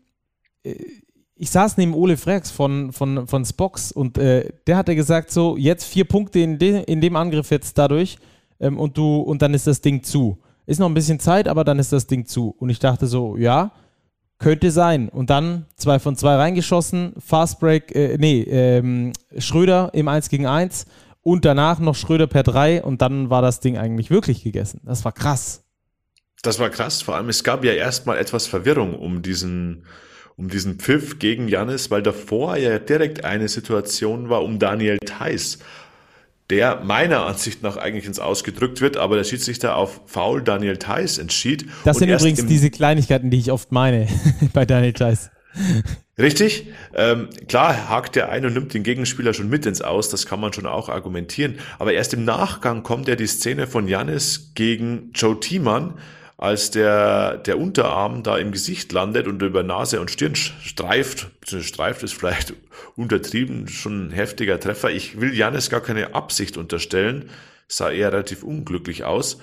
[1.35, 5.55] ich saß neben Ole Frex von, von, von Spox und äh, der hatte gesagt, so,
[5.55, 8.17] jetzt vier Punkte in, de, in dem Angriff jetzt dadurch
[8.59, 10.39] ähm, und du, und dann ist das Ding zu.
[10.65, 12.55] Ist noch ein bisschen Zeit, aber dann ist das Ding zu.
[12.57, 13.71] Und ich dachte so, ja,
[14.39, 15.09] könnte sein.
[15.09, 20.85] Und dann zwei von zwei reingeschossen, Fastbreak, äh, nee, ähm, Schröder im 1 gegen 1
[21.21, 24.81] und danach noch Schröder per 3 und dann war das Ding eigentlich wirklich gegessen.
[24.83, 25.63] Das war krass.
[26.41, 27.01] Das war krass.
[27.01, 29.83] Vor allem, es gab ja erstmal etwas Verwirrung um diesen,
[30.37, 35.59] um diesen Pfiff gegen Janis, weil davor ja direkt eine Situation war um Daniel Theiss
[36.49, 41.17] der meiner Ansicht nach eigentlich ins Ausgedrückt wird, aber der Schiedsrichter auf Foul Daniel Theiss
[41.17, 41.65] entschied.
[41.83, 44.07] Das sind übrigens diese Kleinigkeiten, die ich oft meine
[44.53, 45.29] bei Daniel Theiss.
[46.17, 46.67] Richtig.
[46.95, 50.39] Ähm, klar hakt der ein und nimmt den Gegenspieler schon mit ins Aus, das kann
[50.39, 51.55] man schon auch argumentieren.
[51.79, 55.95] Aber erst im Nachgang kommt ja die Szene von Jannis gegen Joe Thiemann,
[56.37, 62.03] als der, der Unterarm da im Gesicht landet und über Nase und Stirn streift, streift
[62.03, 62.53] ist vielleicht
[62.95, 64.91] untertrieben, schon ein heftiger Treffer.
[64.91, 67.31] Ich will Janis gar keine Absicht unterstellen,
[67.67, 69.39] sah eher relativ unglücklich aus.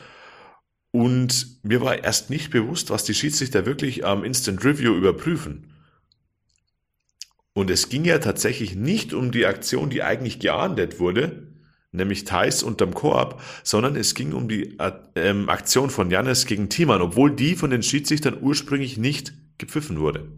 [0.92, 5.72] Und mir war erst nicht bewusst, was die Schiedsrichter wirklich am Instant Review überprüfen.
[7.54, 11.53] Und es ging ja tatsächlich nicht um die Aktion, die eigentlich geahndet wurde,
[11.94, 16.68] nämlich Thais unterm Koop, sondern es ging um die äh, ähm, Aktion von Jannis gegen
[16.68, 20.28] Thiemann, obwohl die von den Schiedsrichtern ursprünglich nicht gepfiffen wurde.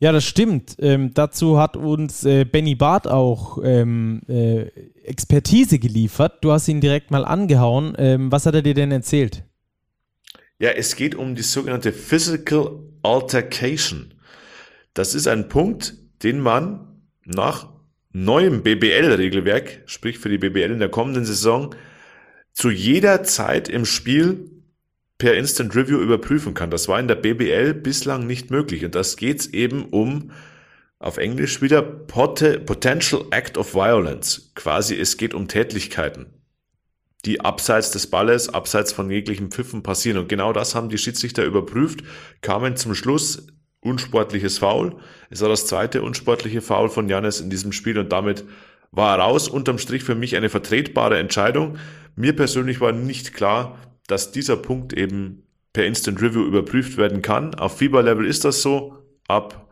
[0.00, 0.76] Ja, das stimmt.
[0.78, 4.66] Ähm, dazu hat uns äh, Benny Barth auch ähm, äh,
[5.02, 6.38] Expertise geliefert.
[6.42, 7.94] Du hast ihn direkt mal angehauen.
[7.98, 9.44] Ähm, was hat er dir denn erzählt?
[10.60, 14.14] Ja, es geht um die sogenannte Physical Altercation.
[14.94, 17.68] Das ist ein Punkt, den man nach
[18.24, 21.74] neuem BBL-Regelwerk, sprich für die BBL in der kommenden Saison,
[22.52, 24.50] zu jeder Zeit im Spiel
[25.18, 26.70] per Instant Review überprüfen kann.
[26.70, 28.84] Das war in der BBL bislang nicht möglich.
[28.84, 30.30] Und das geht eben um,
[31.00, 34.52] auf Englisch wieder, Potential Act of Violence.
[34.54, 36.26] Quasi es geht um Tätlichkeiten,
[37.24, 40.18] die abseits des Balles, abseits von jeglichen Pfiffen passieren.
[40.18, 42.00] Und genau das haben die Schiedsrichter überprüft,
[42.40, 43.46] kamen zum Schluss,
[43.88, 44.96] unsportliches Foul.
[45.30, 48.44] Es war das zweite unsportliche Foul von Janis in diesem Spiel und damit
[48.90, 49.48] war er raus.
[49.48, 51.78] Unterm Strich für mich eine vertretbare Entscheidung.
[52.16, 57.54] Mir persönlich war nicht klar, dass dieser Punkt eben per Instant Review überprüft werden kann.
[57.54, 58.94] Auf Fieber-Level ist das so.
[59.28, 59.68] Ab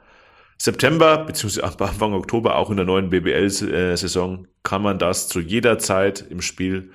[0.59, 1.63] September bzw.
[1.63, 6.41] ab Anfang Oktober auch in der neuen BBL-Saison kann man das zu jeder Zeit im
[6.41, 6.91] Spiel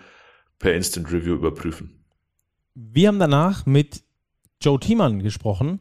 [0.60, 2.04] per Instant Review überprüfen.
[2.76, 4.04] Wir haben danach mit
[4.62, 5.80] Joe Thiemann gesprochen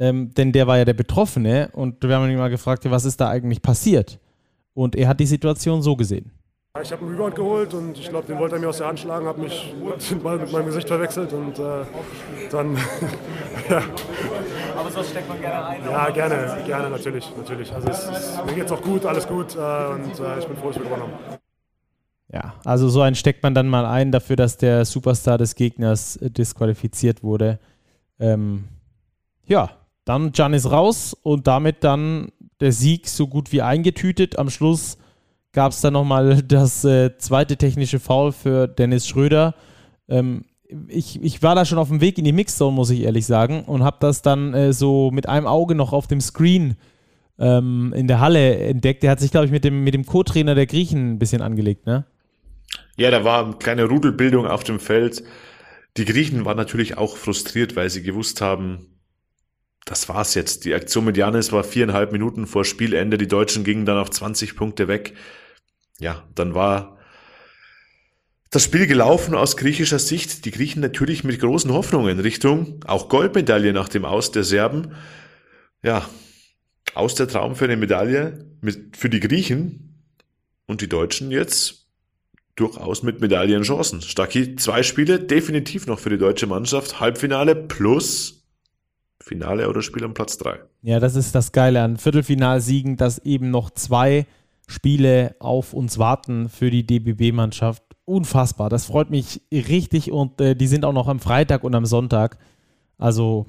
[0.00, 3.20] ähm, denn der war ja der Betroffene und wir haben ihn mal gefragt, was ist
[3.20, 4.18] da eigentlich passiert?
[4.72, 6.32] Und er hat die Situation so gesehen.
[6.82, 9.00] Ich habe einen Rebound geholt und ich glaube, den wollte er mir aus der Hand
[9.00, 9.74] schlagen, habe mich
[10.22, 11.84] mal mit meinem Gesicht verwechselt und äh,
[12.50, 12.76] dann.
[13.68, 13.82] ja.
[14.76, 15.82] Aber sowas steckt man gerne ein.
[15.84, 17.30] Ja, gerne, gerne, natürlich.
[17.36, 17.70] natürlich.
[17.74, 20.68] Also es, es, mir geht's auch gut, alles gut äh, und äh, ich bin froh,
[20.68, 21.38] dass wir gewonnen haben.
[22.32, 26.16] Ja, also so einen steckt man dann mal ein dafür, dass der Superstar des Gegners
[26.16, 27.58] äh, disqualifiziert wurde.
[28.20, 28.68] Ähm,
[29.44, 29.70] ja,
[30.10, 34.38] dann Giannis raus und damit dann der Sieg so gut wie eingetütet.
[34.38, 34.98] Am Schluss
[35.52, 39.54] gab es dann nochmal das äh, zweite technische Foul für Dennis Schröder.
[40.08, 40.44] Ähm,
[40.88, 43.62] ich, ich war da schon auf dem Weg in die Mixzone, muss ich ehrlich sagen,
[43.64, 46.76] und habe das dann äh, so mit einem Auge noch auf dem Screen
[47.38, 49.04] ähm, in der Halle entdeckt.
[49.04, 51.86] Der hat sich, glaube ich, mit dem, mit dem Co-Trainer der Griechen ein bisschen angelegt,
[51.86, 52.04] ne?
[52.96, 55.22] Ja, da war eine kleine Rudelbildung auf dem Feld.
[55.96, 58.89] Die Griechen waren natürlich auch frustriert, weil sie gewusst haben,
[59.84, 60.64] das war's jetzt.
[60.64, 63.18] Die Aktion mit Janis war viereinhalb Minuten vor Spielende.
[63.18, 65.14] Die Deutschen gingen dann auf 20 Punkte weg.
[65.98, 66.98] Ja, dann war
[68.50, 70.44] das Spiel gelaufen aus griechischer Sicht.
[70.44, 74.94] Die Griechen natürlich mit großen Hoffnungen Richtung auch Goldmedaille nach dem Aus der Serben.
[75.82, 76.08] Ja,
[76.94, 80.04] aus der Traum für eine Medaille mit, für die Griechen
[80.66, 81.86] und die Deutschen jetzt
[82.56, 84.02] durchaus mit Medaillenchancen.
[84.02, 87.00] Stacki, zwei Spiele definitiv noch für die deutsche Mannschaft.
[87.00, 88.39] Halbfinale plus
[89.20, 90.60] Finale oder Spiel am Platz 3.
[90.82, 94.26] Ja, das ist das Geile an Viertelfinalsiegen, dass eben noch zwei
[94.66, 97.82] Spiele auf uns warten für die DBB-Mannschaft.
[98.04, 98.70] Unfassbar.
[98.70, 102.38] Das freut mich richtig und äh, die sind auch noch am Freitag und am Sonntag.
[102.98, 103.46] Also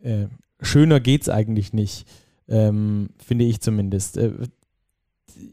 [0.00, 0.26] äh,
[0.60, 2.06] schöner es eigentlich nicht,
[2.48, 4.16] ähm, finde ich zumindest.
[4.16, 4.32] Äh,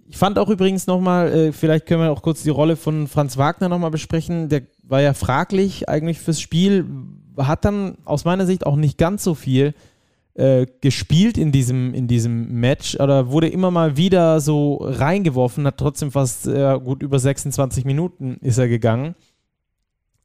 [0.07, 3.37] ich fand auch übrigens nochmal, äh, vielleicht können wir auch kurz die Rolle von Franz
[3.37, 4.49] Wagner nochmal besprechen.
[4.49, 6.85] Der war ja fraglich eigentlich fürs Spiel,
[7.37, 9.73] hat dann aus meiner Sicht auch nicht ganz so viel
[10.35, 15.77] äh, gespielt in diesem, in diesem Match oder wurde immer mal wieder so reingeworfen, hat
[15.77, 19.15] trotzdem fast äh, gut über 26 Minuten ist er gegangen.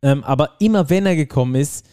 [0.02, 1.86] Ähm, aber immer wenn er gekommen ist,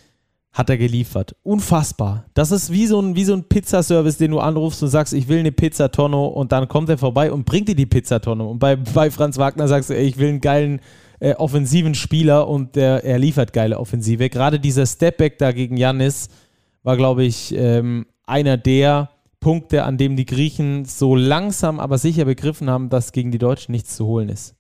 [0.58, 1.36] hat er geliefert.
[1.43, 2.25] Unfassbar.
[2.34, 5.39] Das ist wie so ein, so ein Pizzaservice, den du anrufst und sagst, ich will
[5.39, 8.43] eine Pizzatonne und dann kommt er vorbei und bringt dir die Pizzatonne.
[8.43, 10.82] Und bei, bei Franz Wagner sagst du, ey, ich will einen geilen
[11.19, 14.30] äh, offensiven Spieler und der, er liefert geile Offensive.
[14.30, 16.30] Gerade dieser Stepback da gegen Janis
[16.84, 22.25] war, glaube ich, ähm, einer der Punkte, an dem die Griechen so langsam, aber sicher
[22.25, 24.56] begriffen haben, dass gegen die Deutschen nichts zu holen ist.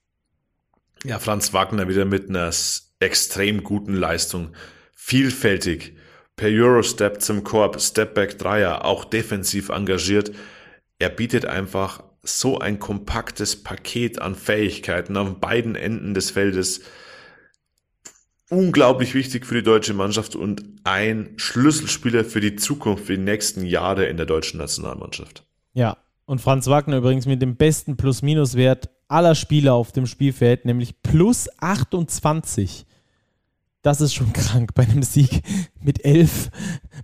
[1.03, 2.51] Ja, Franz Wagner wieder mit einer
[2.99, 4.49] extrem guten Leistung
[4.95, 5.95] vielfältig,
[6.35, 10.31] per Eurostep zum Korb, Stepback Dreier, auch defensiv engagiert.
[10.99, 16.81] Er bietet einfach so ein kompaktes Paket an Fähigkeiten an beiden Enden des Feldes.
[18.49, 23.65] Unglaublich wichtig für die deutsche Mannschaft und ein Schlüsselspieler für die Zukunft, für die nächsten
[23.65, 25.43] Jahre in der deutschen Nationalmannschaft.
[25.73, 31.01] Ja, und Franz Wagner übrigens mit dem besten Plus-Minus-Wert aller Spieler auf dem Spielfeld, nämlich
[31.01, 32.86] plus 28
[33.81, 35.41] das ist schon krank bei einem Sieg
[35.81, 36.49] mit 11,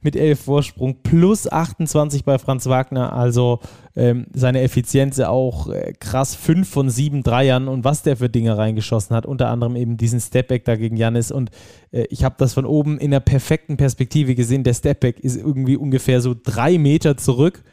[0.02, 3.14] mit 11 Vorsprung, plus 28 bei Franz Wagner.
[3.14, 3.60] Also
[3.96, 8.58] ähm, seine Effizienz auch äh, krass, 5 von 7 Dreiern und was der für Dinge
[8.58, 11.32] reingeschossen hat, unter anderem eben diesen Stepback da gegen Janis.
[11.32, 11.52] Und
[11.92, 14.64] äh, ich habe das von oben in der perfekten Perspektive gesehen.
[14.64, 17.64] Der Stepback ist irgendwie ungefähr so drei Meter zurück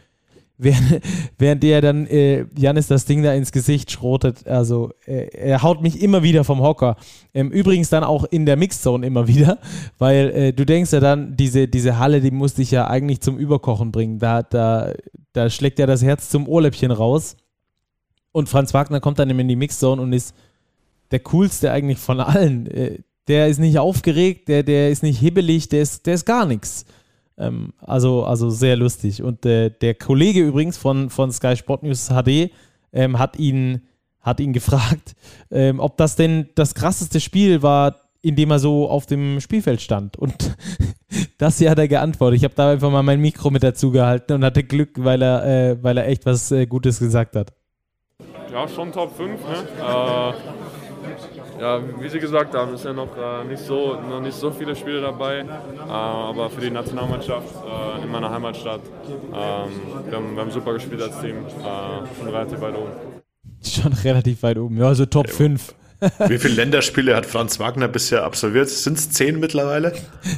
[0.62, 1.01] während,
[1.38, 4.46] während der dann äh, Janis das Ding da ins Gesicht schrotet.
[4.46, 6.96] Also äh, er haut mich immer wieder vom Hocker.
[7.35, 9.59] Ähm, übrigens dann auch in der Mixzone immer wieder,
[9.99, 13.38] weil äh, du denkst ja dann, diese, diese Halle, die musste ich ja eigentlich zum
[13.38, 14.18] Überkochen bringen.
[14.18, 14.92] Da, da,
[15.33, 17.37] da schlägt ja das Herz zum Ohrläppchen raus.
[18.33, 20.35] Und Franz Wagner kommt dann in die Mixzone und ist
[21.11, 22.66] der coolste eigentlich von allen.
[22.66, 26.46] Äh, der ist nicht aufgeregt, der, der ist nicht hibbelig, der ist, der ist gar
[26.46, 26.85] nichts.
[27.40, 29.22] Ähm, also, also sehr lustig.
[29.22, 32.50] Und äh, der Kollege übrigens von, von Sky Sport News HD
[32.92, 33.83] ähm, hat, ihn,
[34.20, 35.14] hat ihn gefragt,
[35.50, 39.81] ähm, ob das denn das krasseste Spiel war, in dem er so auf dem Spielfeld
[39.81, 40.18] stand.
[40.18, 40.55] Und
[41.38, 42.37] das hier hat er geantwortet.
[42.37, 45.44] Ich habe da einfach mal mein Mikro mit dazu gehalten und hatte Glück, weil er,
[45.46, 47.55] äh, weil er echt was äh, Gutes gesagt hat.
[48.53, 49.40] Ja, schon Top 5.
[49.40, 49.46] Ne?
[49.79, 50.33] Äh,
[51.61, 54.75] ja, wie Sie gesagt haben, ist ja noch, äh, nicht, so, noch nicht so viele
[54.75, 59.33] Spiele dabei, äh, aber für die Nationalmannschaft äh, in meiner Heimatstadt, ähm,
[60.09, 62.90] wir, haben, wir haben super gespielt als Team, äh, schon relativ weit oben.
[63.62, 65.75] Schon relativ weit oben, ja, also Top 5.
[66.29, 68.70] Wie viele Länderspiele hat Franz Wagner bisher absolviert?
[68.70, 69.92] Sind es zehn mittlerweile?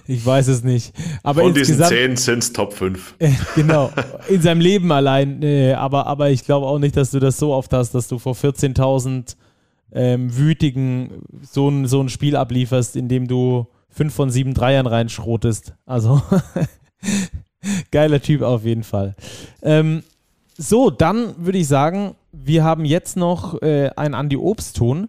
[0.09, 0.93] Ich weiß es nicht.
[1.23, 3.15] Aber Von diesen zehn sind es Top 5.
[3.21, 3.93] Äh, genau,
[4.29, 5.41] in seinem Leben allein.
[5.43, 8.19] Äh, aber, aber ich glaube auch nicht, dass du das so oft hast, dass du
[8.19, 9.37] vor 14.000
[9.95, 14.87] ähm, wütigen so ein, so ein Spiel ablieferst, in dem du fünf von sieben Dreiern
[14.87, 15.75] reinschrotest.
[15.87, 16.23] Also
[17.91, 19.15] geiler Typ auf jeden Fall.
[19.63, 20.03] Ähm,
[20.57, 25.09] so, dann würde ich sagen, wir haben jetzt noch äh, einen Andi Obst-Ton,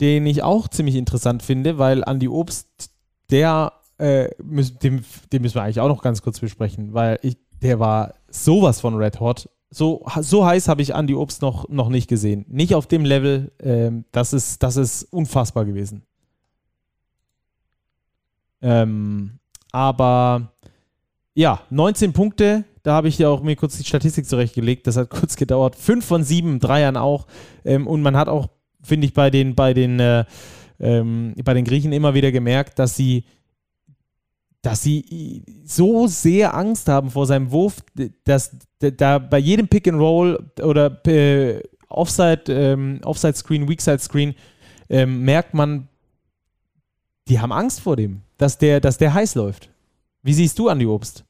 [0.00, 2.90] den ich auch ziemlich interessant finde, weil Andi Obst,
[3.30, 7.36] der, äh, müssen, den, den müssen wir eigentlich auch noch ganz kurz besprechen, weil ich,
[7.62, 11.88] der war sowas von Red Hot so, so heiß habe ich Andy Obst noch, noch
[11.88, 12.44] nicht gesehen.
[12.48, 13.52] Nicht auf dem Level.
[13.60, 16.02] Ähm, das, ist, das ist unfassbar gewesen.
[18.62, 19.38] Ähm,
[19.72, 20.52] aber
[21.34, 22.64] ja, 19 Punkte.
[22.82, 24.86] Da habe ich ja auch mir kurz die Statistik zurechtgelegt.
[24.86, 25.76] Das hat kurz gedauert.
[25.76, 27.26] 5 von 7 Dreiern auch.
[27.64, 28.48] Ähm, und man hat auch,
[28.82, 30.24] finde ich, bei den, bei den, äh,
[30.78, 33.24] ähm, bei den Griechen immer wieder gemerkt, dass sie
[34.66, 37.76] dass sie so sehr Angst haben vor seinem Wurf,
[38.24, 38.50] dass
[38.80, 44.34] da bei jedem Pick and Roll oder äh, Offside, ähm, Offside Screen, Weakside Screen
[44.88, 45.86] ähm, merkt man,
[47.28, 49.70] die haben Angst vor dem, dass der, dass der heiß läuft.
[50.24, 51.24] Wie siehst du Andi Obst?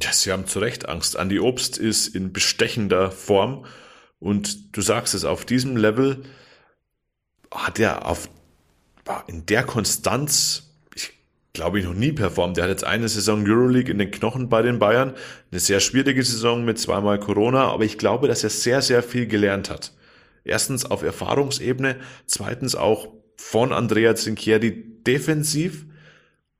[0.00, 1.18] Ja, sie haben zu Recht Angst.
[1.18, 3.66] Andi Obst ist in bestechender Form
[4.18, 6.22] und du sagst es, auf diesem Level
[7.50, 8.30] hat er auf,
[9.26, 10.65] in der Konstanz
[11.56, 12.58] glaube ich, noch nie performt.
[12.58, 15.14] Er hat jetzt eine Saison Euroleague in den Knochen bei den Bayern.
[15.50, 19.26] Eine sehr schwierige Saison mit zweimal Corona, aber ich glaube, dass er sehr, sehr viel
[19.26, 19.94] gelernt hat.
[20.44, 25.86] Erstens auf Erfahrungsebene, zweitens auch von Andrea Zinchieri defensiv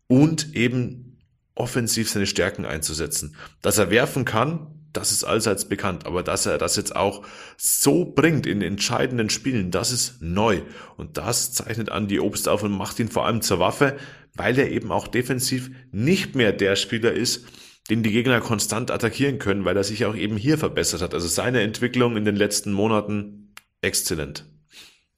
[0.09, 1.19] und eben
[1.55, 3.37] offensiv seine Stärken einzusetzen.
[3.61, 7.23] Dass er werfen kann, das ist allseits bekannt, aber dass er das jetzt auch
[7.59, 10.63] so bringt in entscheidenden Spielen, das ist neu.
[10.97, 13.99] Und das zeichnet Andy Obst auf und macht ihn vor allem zur Waffe,
[14.37, 17.47] weil er eben auch defensiv nicht mehr der Spieler ist,
[17.91, 21.15] den die Gegner konstant attackieren können, weil er sich auch eben hier verbessert hat.
[21.15, 24.45] Also seine Entwicklung in den letzten Monaten exzellent.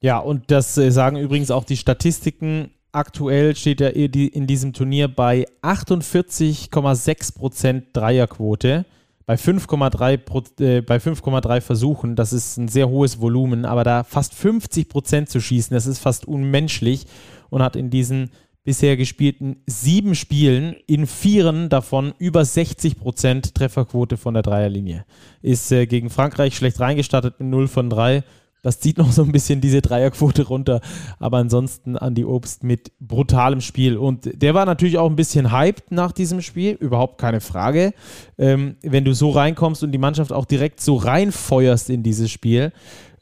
[0.01, 2.71] Ja, und das äh, sagen übrigens auch die Statistiken.
[2.91, 8.85] Aktuell steht er in diesem Turnier bei 48,6% Dreierquote
[9.29, 12.15] bei 5,3 äh, bei 5,3 Versuchen.
[12.15, 16.27] Das ist ein sehr hohes Volumen, aber da fast 50% zu schießen, das ist fast
[16.27, 17.05] unmenschlich
[17.51, 18.31] und hat in diesen
[18.69, 25.05] bisher gespielten sieben Spielen in vieren davon über 60% Trefferquote von der Dreierlinie.
[25.41, 28.23] Ist äh, gegen Frankreich schlecht reingestartet mit 0 von 3.
[28.61, 30.81] Das zieht noch so ein bisschen diese Dreierquote runter.
[31.17, 33.97] Aber ansonsten an die Obst mit brutalem Spiel.
[33.97, 36.73] Und der war natürlich auch ein bisschen hyped nach diesem Spiel.
[36.73, 37.95] Überhaupt keine Frage.
[38.37, 42.71] Ähm, wenn du so reinkommst und die Mannschaft auch direkt so reinfeuerst in dieses Spiel,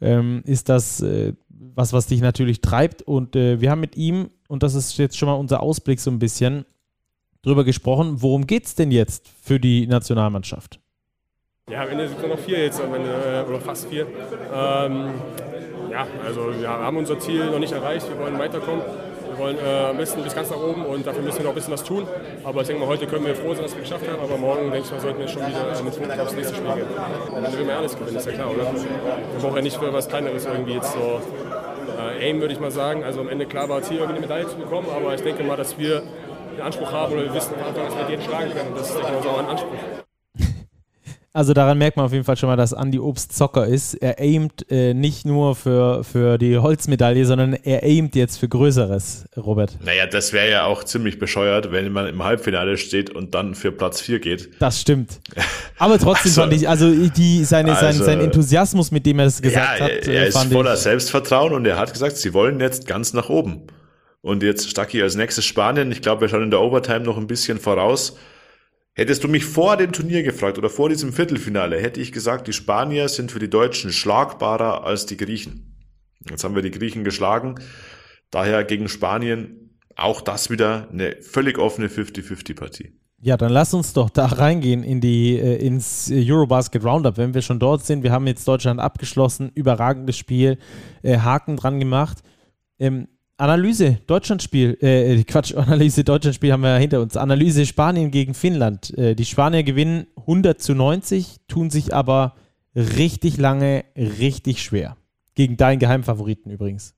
[0.02, 1.32] ähm, ist das äh,
[1.74, 3.02] was, was dich natürlich treibt.
[3.04, 6.12] Und äh, wir haben mit ihm, und das ist jetzt schon mal unser Ausblick so
[6.12, 6.66] ein bisschen,
[7.48, 10.80] drüber gesprochen, worum geht es denn jetzt für die Nationalmannschaft?
[11.70, 14.08] Ja, am Ende sind wir noch vier jetzt, äh, oder fast vier.
[14.54, 15.12] Ähm,
[15.92, 18.82] ja, also wir haben unser Ziel noch nicht erreicht, wir wollen weiterkommen.
[19.30, 21.56] Wir wollen äh, am besten bis ganz nach oben und dafür müssen wir noch ein
[21.56, 22.08] bisschen was tun.
[22.44, 24.22] Aber ich denke mal, heute können wir froh sein, dass wir es geschafft haben.
[24.22, 26.88] Aber morgen, denke ich mal, sollten wir schon wieder mit Fokus aufs nächste Spiel gehen.
[27.34, 28.74] Dann will wir alles gewinnen, ist ja klar, oder?
[28.74, 31.47] Wir brauchen ja nicht für was Kleineres irgendwie jetzt so äh,
[32.18, 33.04] Aim, würde ich mal sagen.
[33.04, 35.44] Also am Ende klar war es hier irgendwie eine Medaille zu bekommen, aber ich denke
[35.44, 36.04] mal, dass wir
[36.56, 38.70] den Anspruch haben oder wir wissen, dass wir den schlagen können.
[38.70, 39.97] Und das ist so ein Anspruch.
[41.38, 43.94] Also daran merkt man auf jeden Fall schon mal, dass Andy Obst Zocker ist.
[43.94, 49.26] Er aimt äh, nicht nur für, für die Holzmedaille, sondern er aimt jetzt für Größeres,
[49.38, 49.78] Robert.
[49.86, 53.72] Naja, das wäre ja auch ziemlich bescheuert, wenn man im Halbfinale steht und dann für
[53.72, 54.50] Platz 4 geht.
[54.58, 55.20] Das stimmt.
[55.78, 59.26] Aber trotzdem also, fand ich, also, die, seine, also, sein, sein Enthusiasmus, mit dem er
[59.26, 60.08] das gesagt ja, hat.
[60.08, 63.62] Er ist voller ich, Selbstvertrauen und er hat gesagt, sie wollen jetzt ganz nach oben.
[64.22, 65.92] Und jetzt Stacki als nächstes Spanien.
[65.92, 68.18] Ich glaube, wir schauen in der Overtime noch ein bisschen voraus.
[68.98, 72.54] Hättest du mich vor dem Turnier gefragt oder vor diesem Viertelfinale, hätte ich gesagt, die
[72.54, 75.76] Spanier sind für die Deutschen schlagbarer als die Griechen.
[76.28, 77.60] Jetzt haben wir die Griechen geschlagen.
[78.32, 82.92] Daher gegen Spanien auch das wieder eine völlig offene 50-50-Partie.
[83.22, 87.44] Ja, dann lass uns doch da reingehen in die, äh, ins Eurobasket Roundup, wenn wir
[87.44, 88.02] schon dort sind.
[88.02, 90.58] Wir haben jetzt Deutschland abgeschlossen, überragendes Spiel,
[91.04, 92.24] äh, Haken dran gemacht.
[92.80, 97.16] Ähm, Analyse Deutschlandspiel, äh, Quatsch, Analyse Deutschlandspiel haben wir ja hinter uns.
[97.16, 98.98] Analyse Spanien gegen Finnland.
[98.98, 102.36] Äh, die Spanier gewinnen 100 zu 90, tun sich aber
[102.76, 104.98] richtig lange, richtig schwer.
[105.36, 106.96] Gegen deinen Geheimfavoriten übrigens.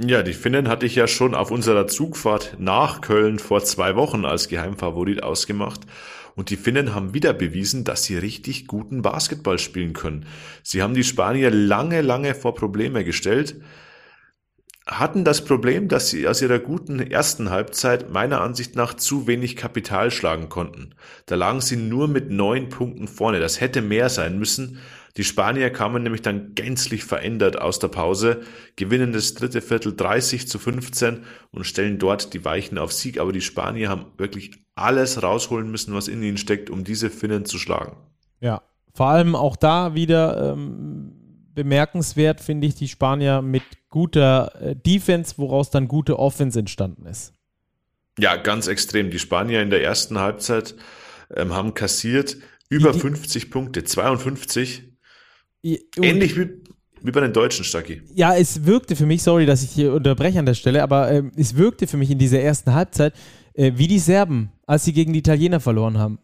[0.00, 4.26] Ja, die Finnen hatte ich ja schon auf unserer Zugfahrt nach Köln vor zwei Wochen
[4.26, 5.80] als Geheimfavorit ausgemacht.
[6.36, 10.26] Und die Finnen haben wieder bewiesen, dass sie richtig guten Basketball spielen können.
[10.62, 13.56] Sie haben die Spanier lange, lange vor Probleme gestellt
[14.88, 19.54] hatten das Problem, dass sie aus ihrer guten ersten Halbzeit meiner Ansicht nach zu wenig
[19.54, 20.94] Kapital schlagen konnten.
[21.26, 23.38] Da lagen sie nur mit neun Punkten vorne.
[23.38, 24.78] Das hätte mehr sein müssen.
[25.18, 28.40] Die Spanier kamen nämlich dann gänzlich verändert aus der Pause,
[28.76, 33.20] gewinnen das dritte Viertel 30 zu 15 und stellen dort die Weichen auf Sieg.
[33.20, 37.44] Aber die Spanier haben wirklich alles rausholen müssen, was in ihnen steckt, um diese Finnen
[37.44, 37.96] zu schlagen.
[38.40, 38.62] Ja,
[38.94, 41.12] vor allem auch da wieder ähm,
[41.54, 47.32] bemerkenswert, finde ich, die Spanier mit guter äh, Defense, woraus dann gute Offense entstanden ist.
[48.18, 49.10] Ja, ganz extrem.
[49.10, 50.74] Die Spanier in der ersten Halbzeit
[51.34, 52.36] ähm, haben kassiert
[52.68, 54.82] über die, 50 Punkte, 52.
[55.62, 56.50] Ähnlich wie,
[57.02, 58.02] wie bei den Deutschen, Stacki.
[58.14, 61.32] Ja, es wirkte für mich, sorry, dass ich hier unterbreche an der Stelle, aber ähm,
[61.36, 63.14] es wirkte für mich in dieser ersten Halbzeit
[63.54, 66.18] äh, wie die Serben, als sie gegen die Italiener verloren haben.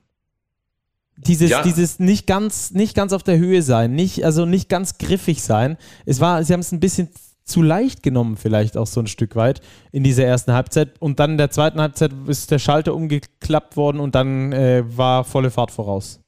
[1.17, 1.63] Dieses, ja.
[1.63, 5.77] dieses nicht ganz, nicht ganz auf der Höhe sein, nicht, also nicht ganz griffig sein.
[6.07, 7.09] Es war, sie haben es ein bisschen
[7.45, 9.61] zu leicht genommen, vielleicht auch so ein Stück weit
[9.93, 10.95] in dieser ersten Halbzeit.
[11.01, 15.25] Und dann in der zweiten Halbzeit ist der Schalter umgeklappt worden und dann äh, war
[15.25, 16.21] volle Fahrt voraus.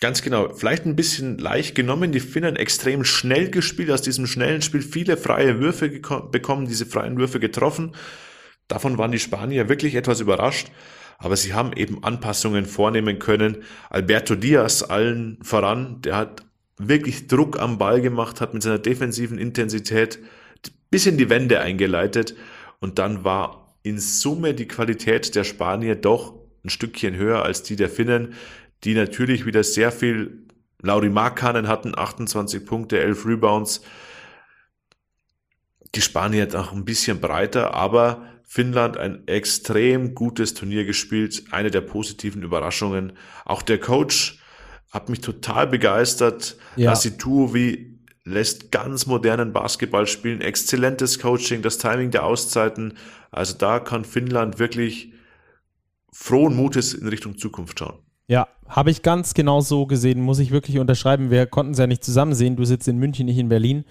[0.00, 0.52] Ganz genau.
[0.54, 2.12] Vielleicht ein bisschen leicht genommen.
[2.12, 7.18] Die Finnen extrem schnell gespielt, aus diesem schnellen Spiel viele freie Würfe bekommen, diese freien
[7.18, 7.94] Würfe getroffen.
[8.68, 10.70] Davon waren die Spanier wirklich etwas überrascht
[11.18, 13.62] aber sie haben eben Anpassungen vornehmen können.
[13.90, 16.44] Alberto Diaz allen voran, der hat
[16.76, 20.18] wirklich Druck am Ball gemacht, hat mit seiner defensiven Intensität
[20.94, 22.36] bis in die Wände eingeleitet
[22.78, 27.74] und dann war in Summe die Qualität der Spanier doch ein Stückchen höher als die
[27.74, 28.34] der Finnen,
[28.84, 30.46] die natürlich wieder sehr viel
[30.80, 33.80] Lauri Markkanen hatten, 28 Punkte, 11 Rebounds.
[35.96, 41.80] Die Spanier auch ein bisschen breiter, aber Finnland ein extrem gutes Turnier gespielt, eine der
[41.80, 43.14] positiven Überraschungen.
[43.44, 44.38] Auch der Coach
[44.92, 46.56] hat mich total begeistert.
[46.76, 46.90] Ja.
[47.52, 47.93] wie
[48.24, 52.94] lässt ganz modernen Basketball spielen, exzellentes Coaching, das Timing der Auszeiten.
[53.30, 55.12] Also da kann Finnland wirklich
[56.12, 57.98] frohen Mutes in Richtung Zukunft schauen.
[58.26, 61.30] Ja, habe ich ganz genau so gesehen, muss ich wirklich unterschreiben.
[61.30, 62.56] Wir konnten es ja nicht zusammen sehen.
[62.56, 63.84] Du sitzt in München, nicht in Berlin.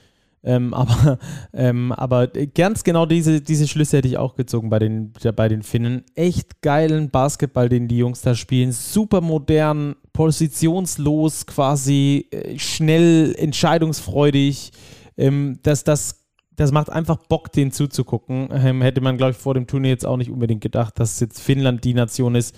[0.43, 1.19] Ähm, aber,
[1.53, 5.63] ähm, aber ganz genau diese, diese Schlüsse hätte ich auch gezogen bei den, bei den
[5.63, 6.03] Finnen.
[6.15, 8.71] Echt geilen Basketball, den die Jungs da spielen.
[8.71, 14.71] Super modern, positionslos, quasi äh, schnell, entscheidungsfreudig.
[15.17, 16.23] Ähm, das, das
[16.55, 18.49] das macht einfach Bock, den zuzugucken.
[18.51, 21.41] Ähm, hätte man, glaube ich, vor dem Turnier jetzt auch nicht unbedingt gedacht, dass jetzt
[21.41, 22.55] Finnland die Nation ist,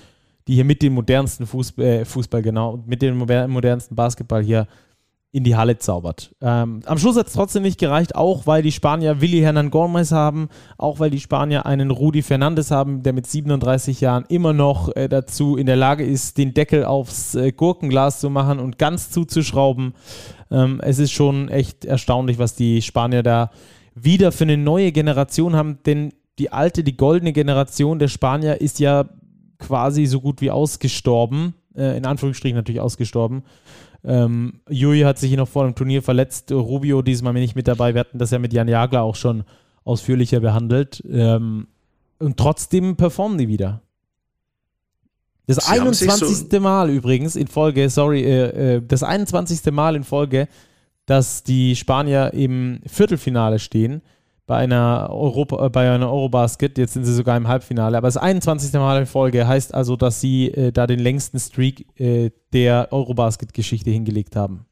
[0.48, 4.68] die hier mit dem modernsten Fußball, äh, Fußball genau, mit dem modernsten Basketball hier
[5.36, 6.34] in die Halle zaubert.
[6.40, 10.14] Ähm, am Schluss hat es trotzdem nicht gereicht, auch weil die Spanier Willi Hernan Gomez
[10.14, 14.96] haben, auch weil die Spanier einen Rudi Fernandes haben, der mit 37 Jahren immer noch
[14.96, 19.12] äh, dazu in der Lage ist, den Deckel aufs äh, Gurkenglas zu machen und ganz
[19.12, 19.94] zuzuschrauben.
[20.50, 23.52] Ähm, es ist schon echt erstaunlich, was die Spanier da
[23.94, 28.80] wieder für eine neue Generation haben, denn die alte, die goldene Generation der Spanier ist
[28.80, 29.10] ja
[29.60, 33.44] quasi so gut wie ausgestorben, äh, in Anführungsstrichen natürlich ausgestorben.
[34.06, 36.52] Ähm, Jui hat sich noch vor dem Turnier verletzt.
[36.52, 37.94] Rubio diesmal nicht mit dabei.
[37.94, 39.44] Wir hatten das ja mit Jan Jagler auch schon
[39.84, 41.04] ausführlicher behandelt.
[41.10, 41.68] Ähm,
[42.20, 43.82] und trotzdem performen die wieder.
[45.48, 46.50] Das Sie 21.
[46.50, 49.72] So Mal übrigens in Folge, sorry, äh, äh, das 21.
[49.72, 50.48] Mal in Folge,
[51.06, 54.02] dass die Spanier im Viertelfinale stehen
[54.48, 56.78] bei einer, Europa, äh, bei einer Eurobasket.
[56.78, 57.98] Jetzt sind sie sogar im Halbfinale.
[57.98, 58.74] Aber das 21.
[58.74, 63.90] Mal in Folge heißt also, dass sie äh, da den längsten Streak äh, der Eurobasket-Geschichte
[63.90, 64.66] hingelegt haben.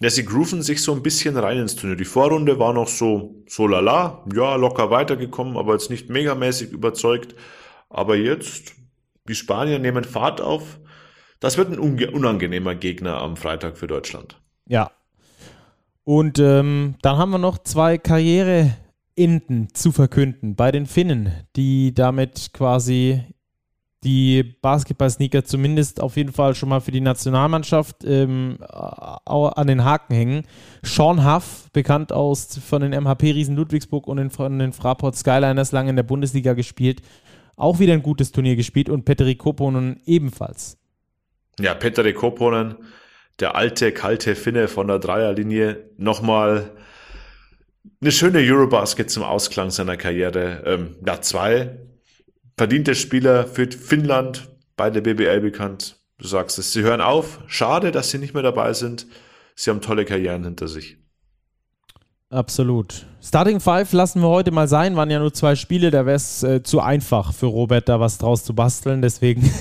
[0.00, 1.96] Ja, sie grooven sich so ein bisschen rein ins Turnier.
[1.96, 7.34] Die Vorrunde war noch so, so lala, ja, locker weitergekommen, aber jetzt nicht megamäßig überzeugt.
[7.90, 8.74] Aber jetzt,
[9.28, 10.80] die Spanier nehmen Fahrt auf.
[11.38, 14.40] Das wird ein unangenehmer Gegner am Freitag für Deutschland.
[14.66, 14.90] Ja,
[16.04, 22.52] und ähm, dann haben wir noch zwei Karriereenden zu verkünden bei den Finnen, die damit
[22.52, 23.22] quasi
[24.02, 30.14] die Basketball-Sneaker zumindest auf jeden Fall schon mal für die Nationalmannschaft ähm, an den Haken
[30.14, 30.46] hängen.
[30.82, 35.90] Sean Huff, bekannt aus von den MHP-Riesen Ludwigsburg und den, von den Fraport Skyliners, lange
[35.90, 37.02] in der Bundesliga gespielt.
[37.56, 40.78] Auch wieder ein gutes Turnier gespielt und Petteri Koponen ebenfalls.
[41.60, 42.76] Ja, Petteri Koponen
[43.40, 46.70] der alte, kalte Finne von der Dreierlinie nochmal
[48.00, 50.62] eine schöne Eurobasket zum Ausklang seiner Karriere.
[50.66, 51.78] Ähm, ja, zwei
[52.56, 55.96] verdiente Spieler für Finnland bei der BBL bekannt.
[56.18, 57.40] Du sagst es, sie hören auf.
[57.46, 59.06] Schade, dass sie nicht mehr dabei sind.
[59.54, 60.98] Sie haben tolle Karrieren hinter sich.
[62.30, 63.06] Absolut.
[63.20, 64.94] Starting Five lassen wir heute mal sein.
[64.94, 68.18] Waren ja nur zwei Spiele, da wäre es äh, zu einfach für Robert, da was
[68.18, 69.02] draus zu basteln.
[69.02, 69.42] Deswegen,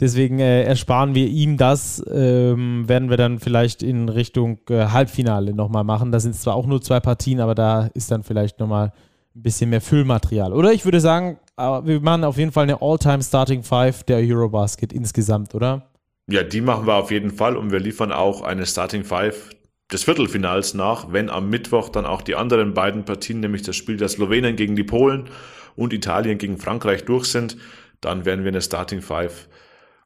[0.00, 2.02] deswegen äh, ersparen wir ihm das.
[2.10, 6.12] Ähm, werden wir dann vielleicht in Richtung äh, Halbfinale nochmal machen.
[6.12, 8.92] Da sind zwar auch nur zwei Partien, aber da ist dann vielleicht nochmal
[9.34, 10.52] ein bisschen mehr Füllmaterial.
[10.52, 14.18] Oder ich würde sagen, äh, wir machen auf jeden Fall eine All-Time Starting Five der
[14.18, 15.90] Eurobasket insgesamt, oder?
[16.30, 19.50] Ja, die machen wir auf jeden Fall und wir liefern auch eine Starting Five
[19.92, 23.96] des Viertelfinals nach, wenn am Mittwoch dann auch die anderen beiden Partien, nämlich das Spiel
[23.96, 25.28] der Slowenen gegen die Polen
[25.76, 27.58] und Italien gegen Frankreich durch sind,
[28.00, 29.48] dann werden wir eine Starting Five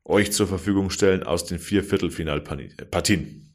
[0.09, 3.53] euch zur Verfügung stellen aus den vier Viertelfinalpartien.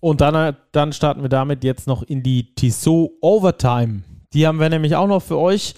[0.00, 4.02] Und dann, dann starten wir damit jetzt noch in die Tissot Overtime.
[4.32, 5.74] Die haben wir nämlich auch noch für euch.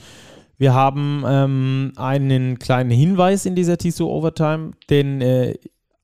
[0.58, 5.54] Wir haben ähm, einen kleinen Hinweis in dieser Tissot Overtime, denn äh,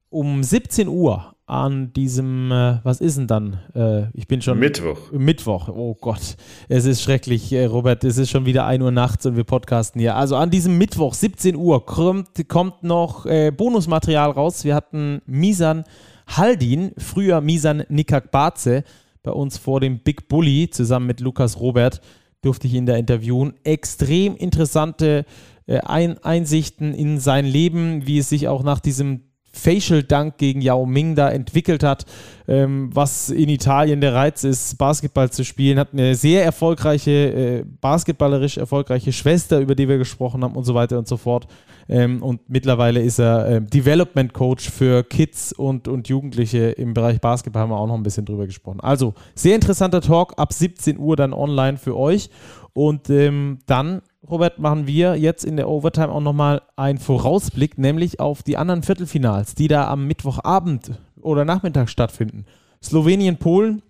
[0.09, 3.61] um 17 Uhr an diesem, äh, was ist denn dann?
[3.75, 4.59] Äh, ich bin schon.
[4.59, 5.13] Mittwoch.
[5.13, 6.37] Mittwoch, oh Gott.
[6.69, 8.03] Es ist schrecklich, äh, Robert.
[8.03, 10.17] Es ist schon wieder 1 Uhr nachts und wir podcasten hier.
[10.17, 14.65] Also an diesem Mittwoch, 17 Uhr, kommt, kommt noch äh, Bonusmaterial raus.
[14.65, 15.85] Wir hatten Misan
[16.27, 18.83] Haldin, früher Misan Nikakbaze,
[19.23, 22.01] bei uns vor dem Big Bully, zusammen mit Lukas Robert,
[22.43, 23.55] durfte ich ihn da interviewen.
[23.63, 25.25] Extrem interessante
[25.67, 29.26] äh, Ein Einsichten in sein Leben, wie es sich auch nach diesem
[29.57, 32.05] Facial Dunk gegen Yao Ming da entwickelt hat,
[32.47, 37.65] ähm, was in Italien der Reiz ist, Basketball zu spielen, hat eine sehr erfolgreiche, äh,
[37.81, 41.47] basketballerisch erfolgreiche Schwester, über die wir gesprochen haben und so weiter und so fort.
[41.89, 47.21] Ähm, und mittlerweile ist er äh, Development Coach für Kids und, und Jugendliche im Bereich
[47.21, 48.81] Basketball, haben wir auch noch ein bisschen drüber gesprochen.
[48.81, 52.31] Also, sehr interessanter Talk, ab 17 Uhr dann online für euch.
[52.73, 58.19] Und ähm, dann Robert, machen wir jetzt in der Overtime auch nochmal einen Vorausblick, nämlich
[58.19, 62.45] auf die anderen Viertelfinals, die da am Mittwochabend oder Nachmittag stattfinden.
[62.83, 63.83] Slowenien, Polen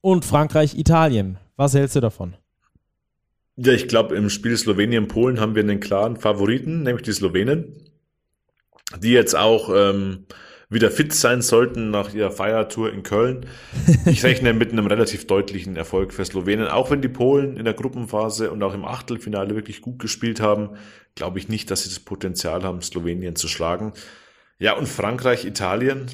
[0.00, 1.38] und Frankreich, Italien.
[1.56, 2.36] Was hältst du davon?
[3.56, 7.64] Ja, ich glaube, im Spiel Slowenien-Polen haben wir einen klaren Favoriten, nämlich die Slowenen,
[8.98, 10.26] die jetzt auch ähm,
[10.68, 13.46] wieder fit sein sollten nach ihrer Feiertour in Köln.
[14.06, 16.66] Ich rechne mit einem relativ deutlichen Erfolg für Slowenien.
[16.66, 20.70] Auch wenn die Polen in der Gruppenphase und auch im Achtelfinale wirklich gut gespielt haben,
[21.14, 23.92] glaube ich nicht, dass sie das Potenzial haben, Slowenien zu schlagen.
[24.58, 26.06] Ja, und Frankreich, Italien,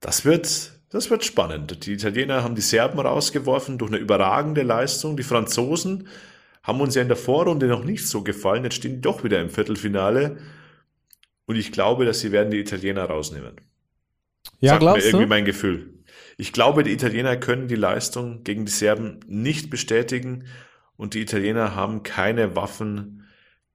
[0.00, 1.84] das wird, das wird spannend.
[1.84, 5.16] Die Italiener haben die Serben rausgeworfen durch eine überragende Leistung.
[5.18, 6.08] Die Franzosen
[6.62, 8.64] haben uns ja in der Vorrunde noch nicht so gefallen.
[8.64, 10.38] Jetzt stehen die doch wieder im Viertelfinale.
[11.46, 13.56] Und ich glaube, dass sie werden die Italiener rausnehmen.
[14.60, 15.28] Ja, Sagt glaubst mir irgendwie du?
[15.28, 15.94] mein Gefühl.
[16.36, 20.44] Ich glaube, die Italiener können die Leistung gegen die Serben nicht bestätigen
[20.96, 23.26] und die Italiener haben keine Waffen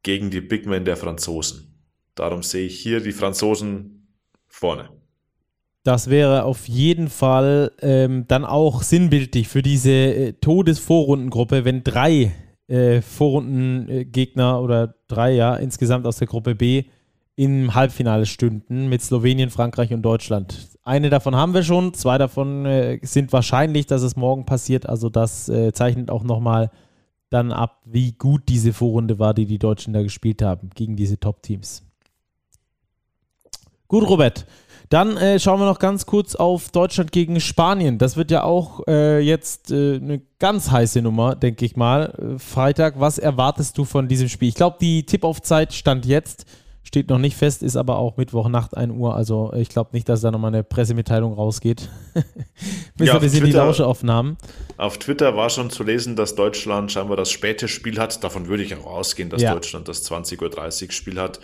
[0.04, 1.84] gegen die Big Men der Franzosen.
[2.16, 4.08] Darum sehe ich hier die Franzosen
[4.48, 4.90] vorne.
[5.84, 12.34] Das wäre auf jeden Fall ähm, dann auch sinnbildlich für diese äh, Todesvorrundengruppe, wenn drei
[12.68, 16.84] äh, Vorrundengegner oder drei ja insgesamt aus der Gruppe B
[17.40, 20.68] im Halbfinale stünden mit Slowenien, Frankreich und Deutschland.
[20.84, 24.90] Eine davon haben wir schon, zwei davon äh, sind wahrscheinlich, dass es morgen passiert.
[24.90, 26.70] Also das äh, zeichnet auch nochmal
[27.30, 31.18] dann ab, wie gut diese Vorrunde war, die die Deutschen da gespielt haben gegen diese
[31.18, 31.84] Top-Teams.
[33.88, 34.46] Gut, Robert.
[34.90, 38.00] Dann äh, schauen wir noch ganz kurz auf Deutschland gegen Spanien.
[38.00, 42.36] Das wird ja auch äh, jetzt äh, eine ganz heiße Nummer, denke ich mal.
[42.36, 44.50] Äh, Freitag, was erwartest du von diesem Spiel?
[44.50, 46.46] Ich glaube, die Tipp-Off-Zeit stand jetzt
[46.90, 49.16] Steht noch nicht fest, ist aber auch Mittwochnacht 1 Uhr.
[49.16, 51.88] Also ich glaube nicht, dass da nochmal eine Pressemitteilung rausgeht.
[52.98, 54.38] Bis ja, wir sind die Lauschaufnahmen.
[54.78, 58.24] Auf Twitter war schon zu lesen, dass Deutschland scheinbar das späte Spiel hat.
[58.24, 59.54] Davon würde ich auch ausgehen, dass ja.
[59.54, 61.40] Deutschland das 20.30 Uhr Spiel hat.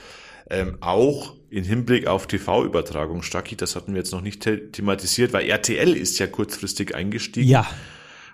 [0.50, 5.48] Ähm, auch in Hinblick auf TV-Übertragung, Stacki, das hatten wir jetzt noch nicht thematisiert, weil
[5.48, 7.48] RTL ist ja kurzfristig eingestiegen.
[7.48, 7.68] Ja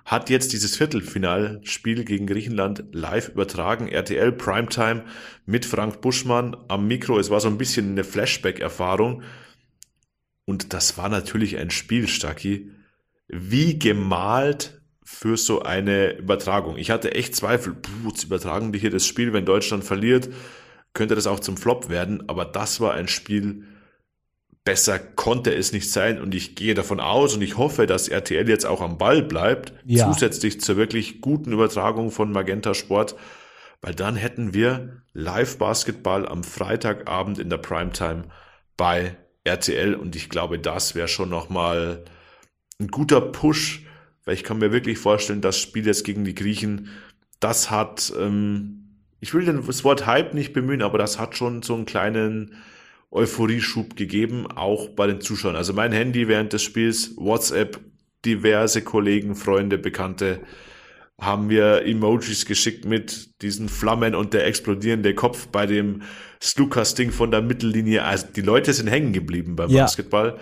[0.05, 3.87] hat jetzt dieses Viertelfinalspiel gegen Griechenland live übertragen.
[3.87, 5.03] RTL Primetime
[5.45, 7.19] mit Frank Buschmann am Mikro.
[7.19, 9.23] Es war so ein bisschen eine Flashback-Erfahrung.
[10.45, 12.71] Und das war natürlich ein Spiel, Stacki,
[13.27, 16.77] wie gemalt für so eine Übertragung.
[16.77, 20.29] Ich hatte echt Zweifel, puh, übertragen die hier das Spiel, wenn Deutschland verliert,
[20.93, 22.27] könnte das auch zum Flop werden.
[22.27, 23.65] Aber das war ein Spiel,
[24.63, 26.21] besser konnte es nicht sein.
[26.21, 29.73] Und ich gehe davon aus und ich hoffe, dass RTL jetzt auch am Ball bleibt,
[29.85, 30.11] ja.
[30.11, 33.15] zusätzlich zur wirklich guten Übertragung von Magenta Sport,
[33.81, 38.25] weil dann hätten wir Live-Basketball am Freitagabend in der Primetime
[38.77, 42.05] bei RTL und ich glaube, das wäre schon nochmal
[42.79, 43.85] ein guter Push,
[44.23, 46.89] weil ich kann mir wirklich vorstellen, das Spiel jetzt gegen die Griechen,
[47.39, 51.73] das hat, ähm, ich will das Wort Hype nicht bemühen, aber das hat schon so
[51.73, 52.55] einen kleinen
[53.11, 55.55] Euphorieschub gegeben, auch bei den Zuschauern.
[55.55, 57.79] Also mein Handy während des Spiels, WhatsApp,
[58.25, 60.39] diverse Kollegen, Freunde, Bekannte
[61.19, 66.01] haben mir Emojis geschickt mit diesen Flammen und der explodierende Kopf bei dem
[66.41, 68.03] Slukas-Ding von der Mittellinie.
[68.03, 69.83] Also die Leute sind hängen geblieben beim ja.
[69.83, 70.39] Basketball.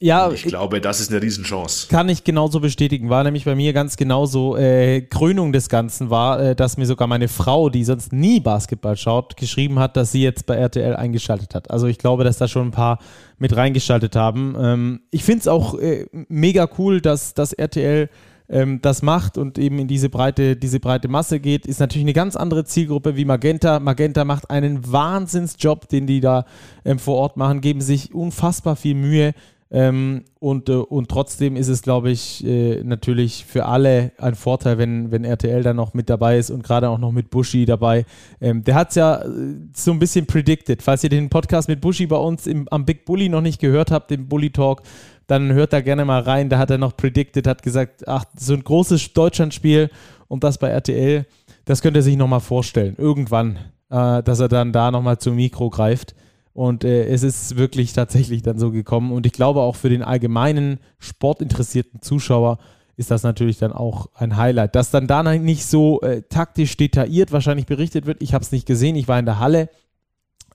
[0.00, 1.86] Ja, und ich, glaube, das ist eine Riesenchance.
[1.88, 3.10] Kann ich genauso bestätigen.
[3.10, 4.56] War nämlich bei mir ganz genauso.
[4.56, 8.96] Äh, Krönung des Ganzen war, äh, dass mir sogar meine Frau, die sonst nie Basketball
[8.96, 11.70] schaut, geschrieben hat, dass sie jetzt bei RTL eingeschaltet hat.
[11.70, 12.98] Also ich glaube, dass da schon ein paar
[13.38, 14.56] mit reingeschaltet haben.
[14.58, 18.08] Ähm, ich finde es auch äh, mega cool, dass, dass RTL
[18.48, 22.12] ähm, das macht und eben in diese breite, diese breite Masse geht, ist natürlich eine
[22.12, 23.80] ganz andere Zielgruppe wie Magenta.
[23.80, 26.44] Magenta macht einen Wahnsinnsjob, den die da
[26.84, 29.34] ähm, vor Ort machen, geben sich unfassbar viel Mühe
[29.74, 34.78] ähm, und, äh, und trotzdem ist es, glaube ich, äh, natürlich für alle ein Vorteil,
[34.78, 38.06] wenn, wenn RTL da noch mit dabei ist und gerade auch noch mit Bushi dabei.
[38.40, 39.26] Ähm, der hat es ja äh,
[39.74, 40.80] so ein bisschen predicted.
[40.80, 43.90] Falls ihr den Podcast mit Bushi bei uns im, am Big Bully noch nicht gehört
[43.90, 44.82] habt, den Bully Talk,
[45.26, 46.48] dann hört da gerne mal rein.
[46.48, 49.90] Da hat er noch predicted, hat gesagt, ach, so ein großes Deutschlandspiel
[50.28, 51.26] und das bei RTL,
[51.64, 52.94] das könnte er sich nochmal vorstellen.
[52.96, 53.58] Irgendwann,
[53.90, 56.14] äh, dass er dann da nochmal zum Mikro greift.
[56.54, 59.12] Und äh, es ist wirklich tatsächlich dann so gekommen.
[59.12, 62.58] Und ich glaube auch für den allgemeinen sportinteressierten Zuschauer
[62.96, 64.76] ist das natürlich dann auch ein Highlight.
[64.76, 68.22] Dass dann da nicht so äh, taktisch detailliert wahrscheinlich berichtet wird.
[68.22, 69.68] Ich habe es nicht gesehen, ich war in der Halle.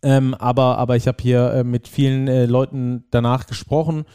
[0.01, 4.05] Ähm, aber, aber ich habe hier äh, mit vielen äh, Leuten danach gesprochen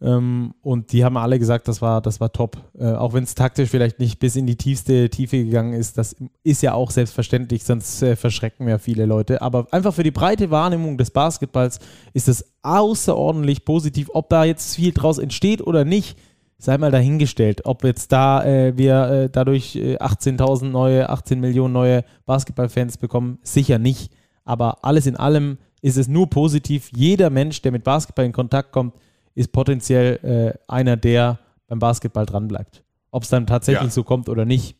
[0.00, 2.56] ähm, und die haben alle gesagt, das war, das war top.
[2.78, 6.14] Äh, auch wenn es taktisch vielleicht nicht bis in die tiefste Tiefe gegangen ist, das
[6.44, 9.42] ist ja auch selbstverständlich, sonst äh, verschrecken ja viele Leute.
[9.42, 11.80] Aber einfach für die breite Wahrnehmung des Basketballs
[12.12, 14.08] ist es außerordentlich positiv.
[14.12, 16.16] Ob da jetzt viel draus entsteht oder nicht,
[16.58, 17.62] sei mal dahingestellt.
[17.64, 23.38] Ob jetzt da äh, wir äh, dadurch 18.000 äh, neue, 18 Millionen neue Basketballfans bekommen,
[23.42, 24.12] sicher nicht.
[24.44, 26.90] Aber alles in allem ist es nur positiv.
[26.94, 28.94] Jeder Mensch, der mit Basketball in Kontakt kommt,
[29.34, 32.82] ist potenziell äh, einer, der beim Basketball dranbleibt.
[33.10, 33.90] Ob es dann tatsächlich ja.
[33.90, 34.76] so kommt oder nicht,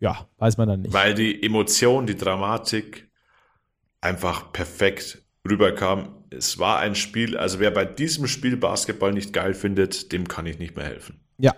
[0.00, 0.92] ja, weiß man dann nicht.
[0.92, 3.08] Weil die Emotion, die Dramatik
[4.00, 6.08] einfach perfekt rüberkam.
[6.30, 10.46] Es war ein Spiel, also wer bei diesem Spiel Basketball nicht geil findet, dem kann
[10.46, 11.20] ich nicht mehr helfen.
[11.38, 11.54] Ja.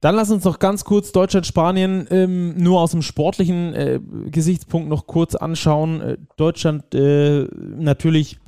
[0.00, 4.00] Dann lass uns noch ganz kurz Deutschland-Spanien ähm, nur aus dem sportlichen äh,
[4.30, 6.00] Gesichtspunkt noch kurz anschauen.
[6.00, 8.38] Äh, Deutschland äh, natürlich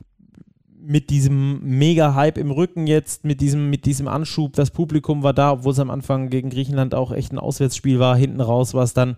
[0.85, 5.53] mit diesem Mega-Hype im Rücken jetzt, mit diesem, mit diesem Anschub, das Publikum war da,
[5.53, 8.17] obwohl es am Anfang gegen Griechenland auch echt ein Auswärtsspiel war.
[8.17, 9.17] Hinten raus war es dann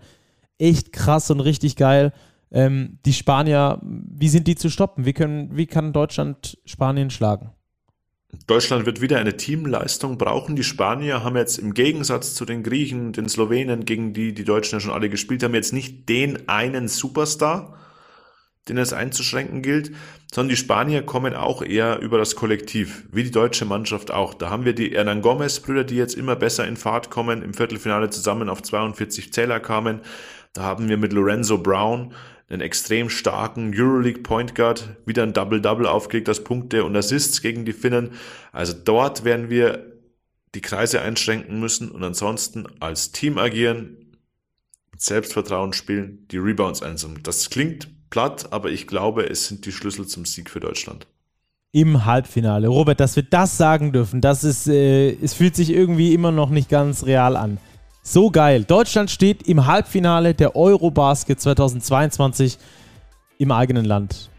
[0.57, 2.13] echt krass und richtig geil.
[2.51, 5.05] Ähm, die Spanier, wie sind die zu stoppen?
[5.05, 7.51] Wie, können, wie kann Deutschland Spanien schlagen?
[8.47, 10.55] Deutschland wird wieder eine Teamleistung brauchen.
[10.55, 14.75] Die Spanier haben jetzt im Gegensatz zu den Griechen, den Slowenen, gegen die die Deutschen
[14.75, 17.77] ja schon alle gespielt haben, jetzt nicht den einen Superstar,
[18.67, 19.91] den es einzuschränken gilt,
[20.33, 24.33] sondern die Spanier kommen auch eher über das Kollektiv, wie die deutsche Mannschaft auch.
[24.33, 28.09] Da haben wir die Hernan Gomez-Brüder, die jetzt immer besser in Fahrt kommen, im Viertelfinale
[28.09, 30.01] zusammen auf 42 Zähler kamen.
[30.53, 32.13] Da haben wir mit Lorenzo Brown
[32.49, 37.65] einen extrem starken Euroleague Point Guard, wieder ein Double-Double aufgelegt, das Punkte und Assists gegen
[37.65, 38.11] die Finnen.
[38.51, 39.93] Also dort werden wir
[40.53, 44.17] die Kreise einschränken müssen und ansonsten als Team agieren,
[44.97, 47.23] Selbstvertrauen spielen, die Rebounds einsammeln.
[47.23, 51.07] Das klingt platt, aber ich glaube, es sind die Schlüssel zum Sieg für Deutschland.
[51.71, 52.67] Im Halbfinale.
[52.67, 56.49] Robert, dass wir das sagen dürfen, das ist, äh, es fühlt sich irgendwie immer noch
[56.49, 57.57] nicht ganz real an.
[58.01, 58.63] So geil.
[58.63, 62.57] Deutschland steht im Halbfinale der Eurobasket 2022
[63.39, 64.29] im eigenen Land.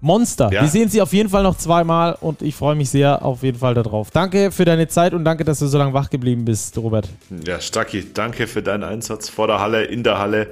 [0.00, 0.50] Monster.
[0.52, 0.62] Ja.
[0.62, 3.58] Wir sehen sie auf jeden Fall noch zweimal und ich freue mich sehr auf jeden
[3.58, 4.10] Fall darauf.
[4.10, 7.08] Danke für deine Zeit und danke, dass du so lange wach geblieben bist, Robert.
[7.44, 10.48] Ja, Stacki, danke für deinen Einsatz vor der Halle, in der Halle.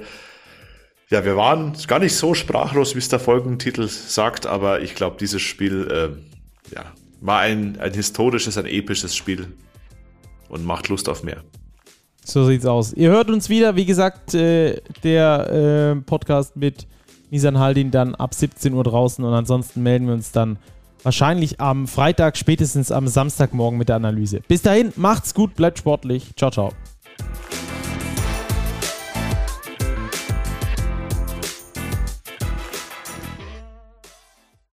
[1.09, 5.15] Ja, wir waren gar nicht so sprachlos, wie es der Folgentitel sagt, aber ich glaube,
[5.17, 6.83] dieses Spiel äh, ja,
[7.21, 9.53] war ein, ein historisches, ein episches Spiel
[10.49, 11.43] und macht Lust auf mehr.
[12.25, 12.91] So sieht's aus.
[12.91, 16.87] Ihr hört uns wieder, wie gesagt, äh, der äh, Podcast mit
[17.29, 20.57] Misan Haldin dann ab 17 Uhr draußen und ansonsten melden wir uns dann
[21.03, 24.41] wahrscheinlich am Freitag, spätestens am Samstagmorgen mit der Analyse.
[24.45, 26.31] Bis dahin, macht's gut, bleibt sportlich.
[26.35, 26.73] Ciao, ciao.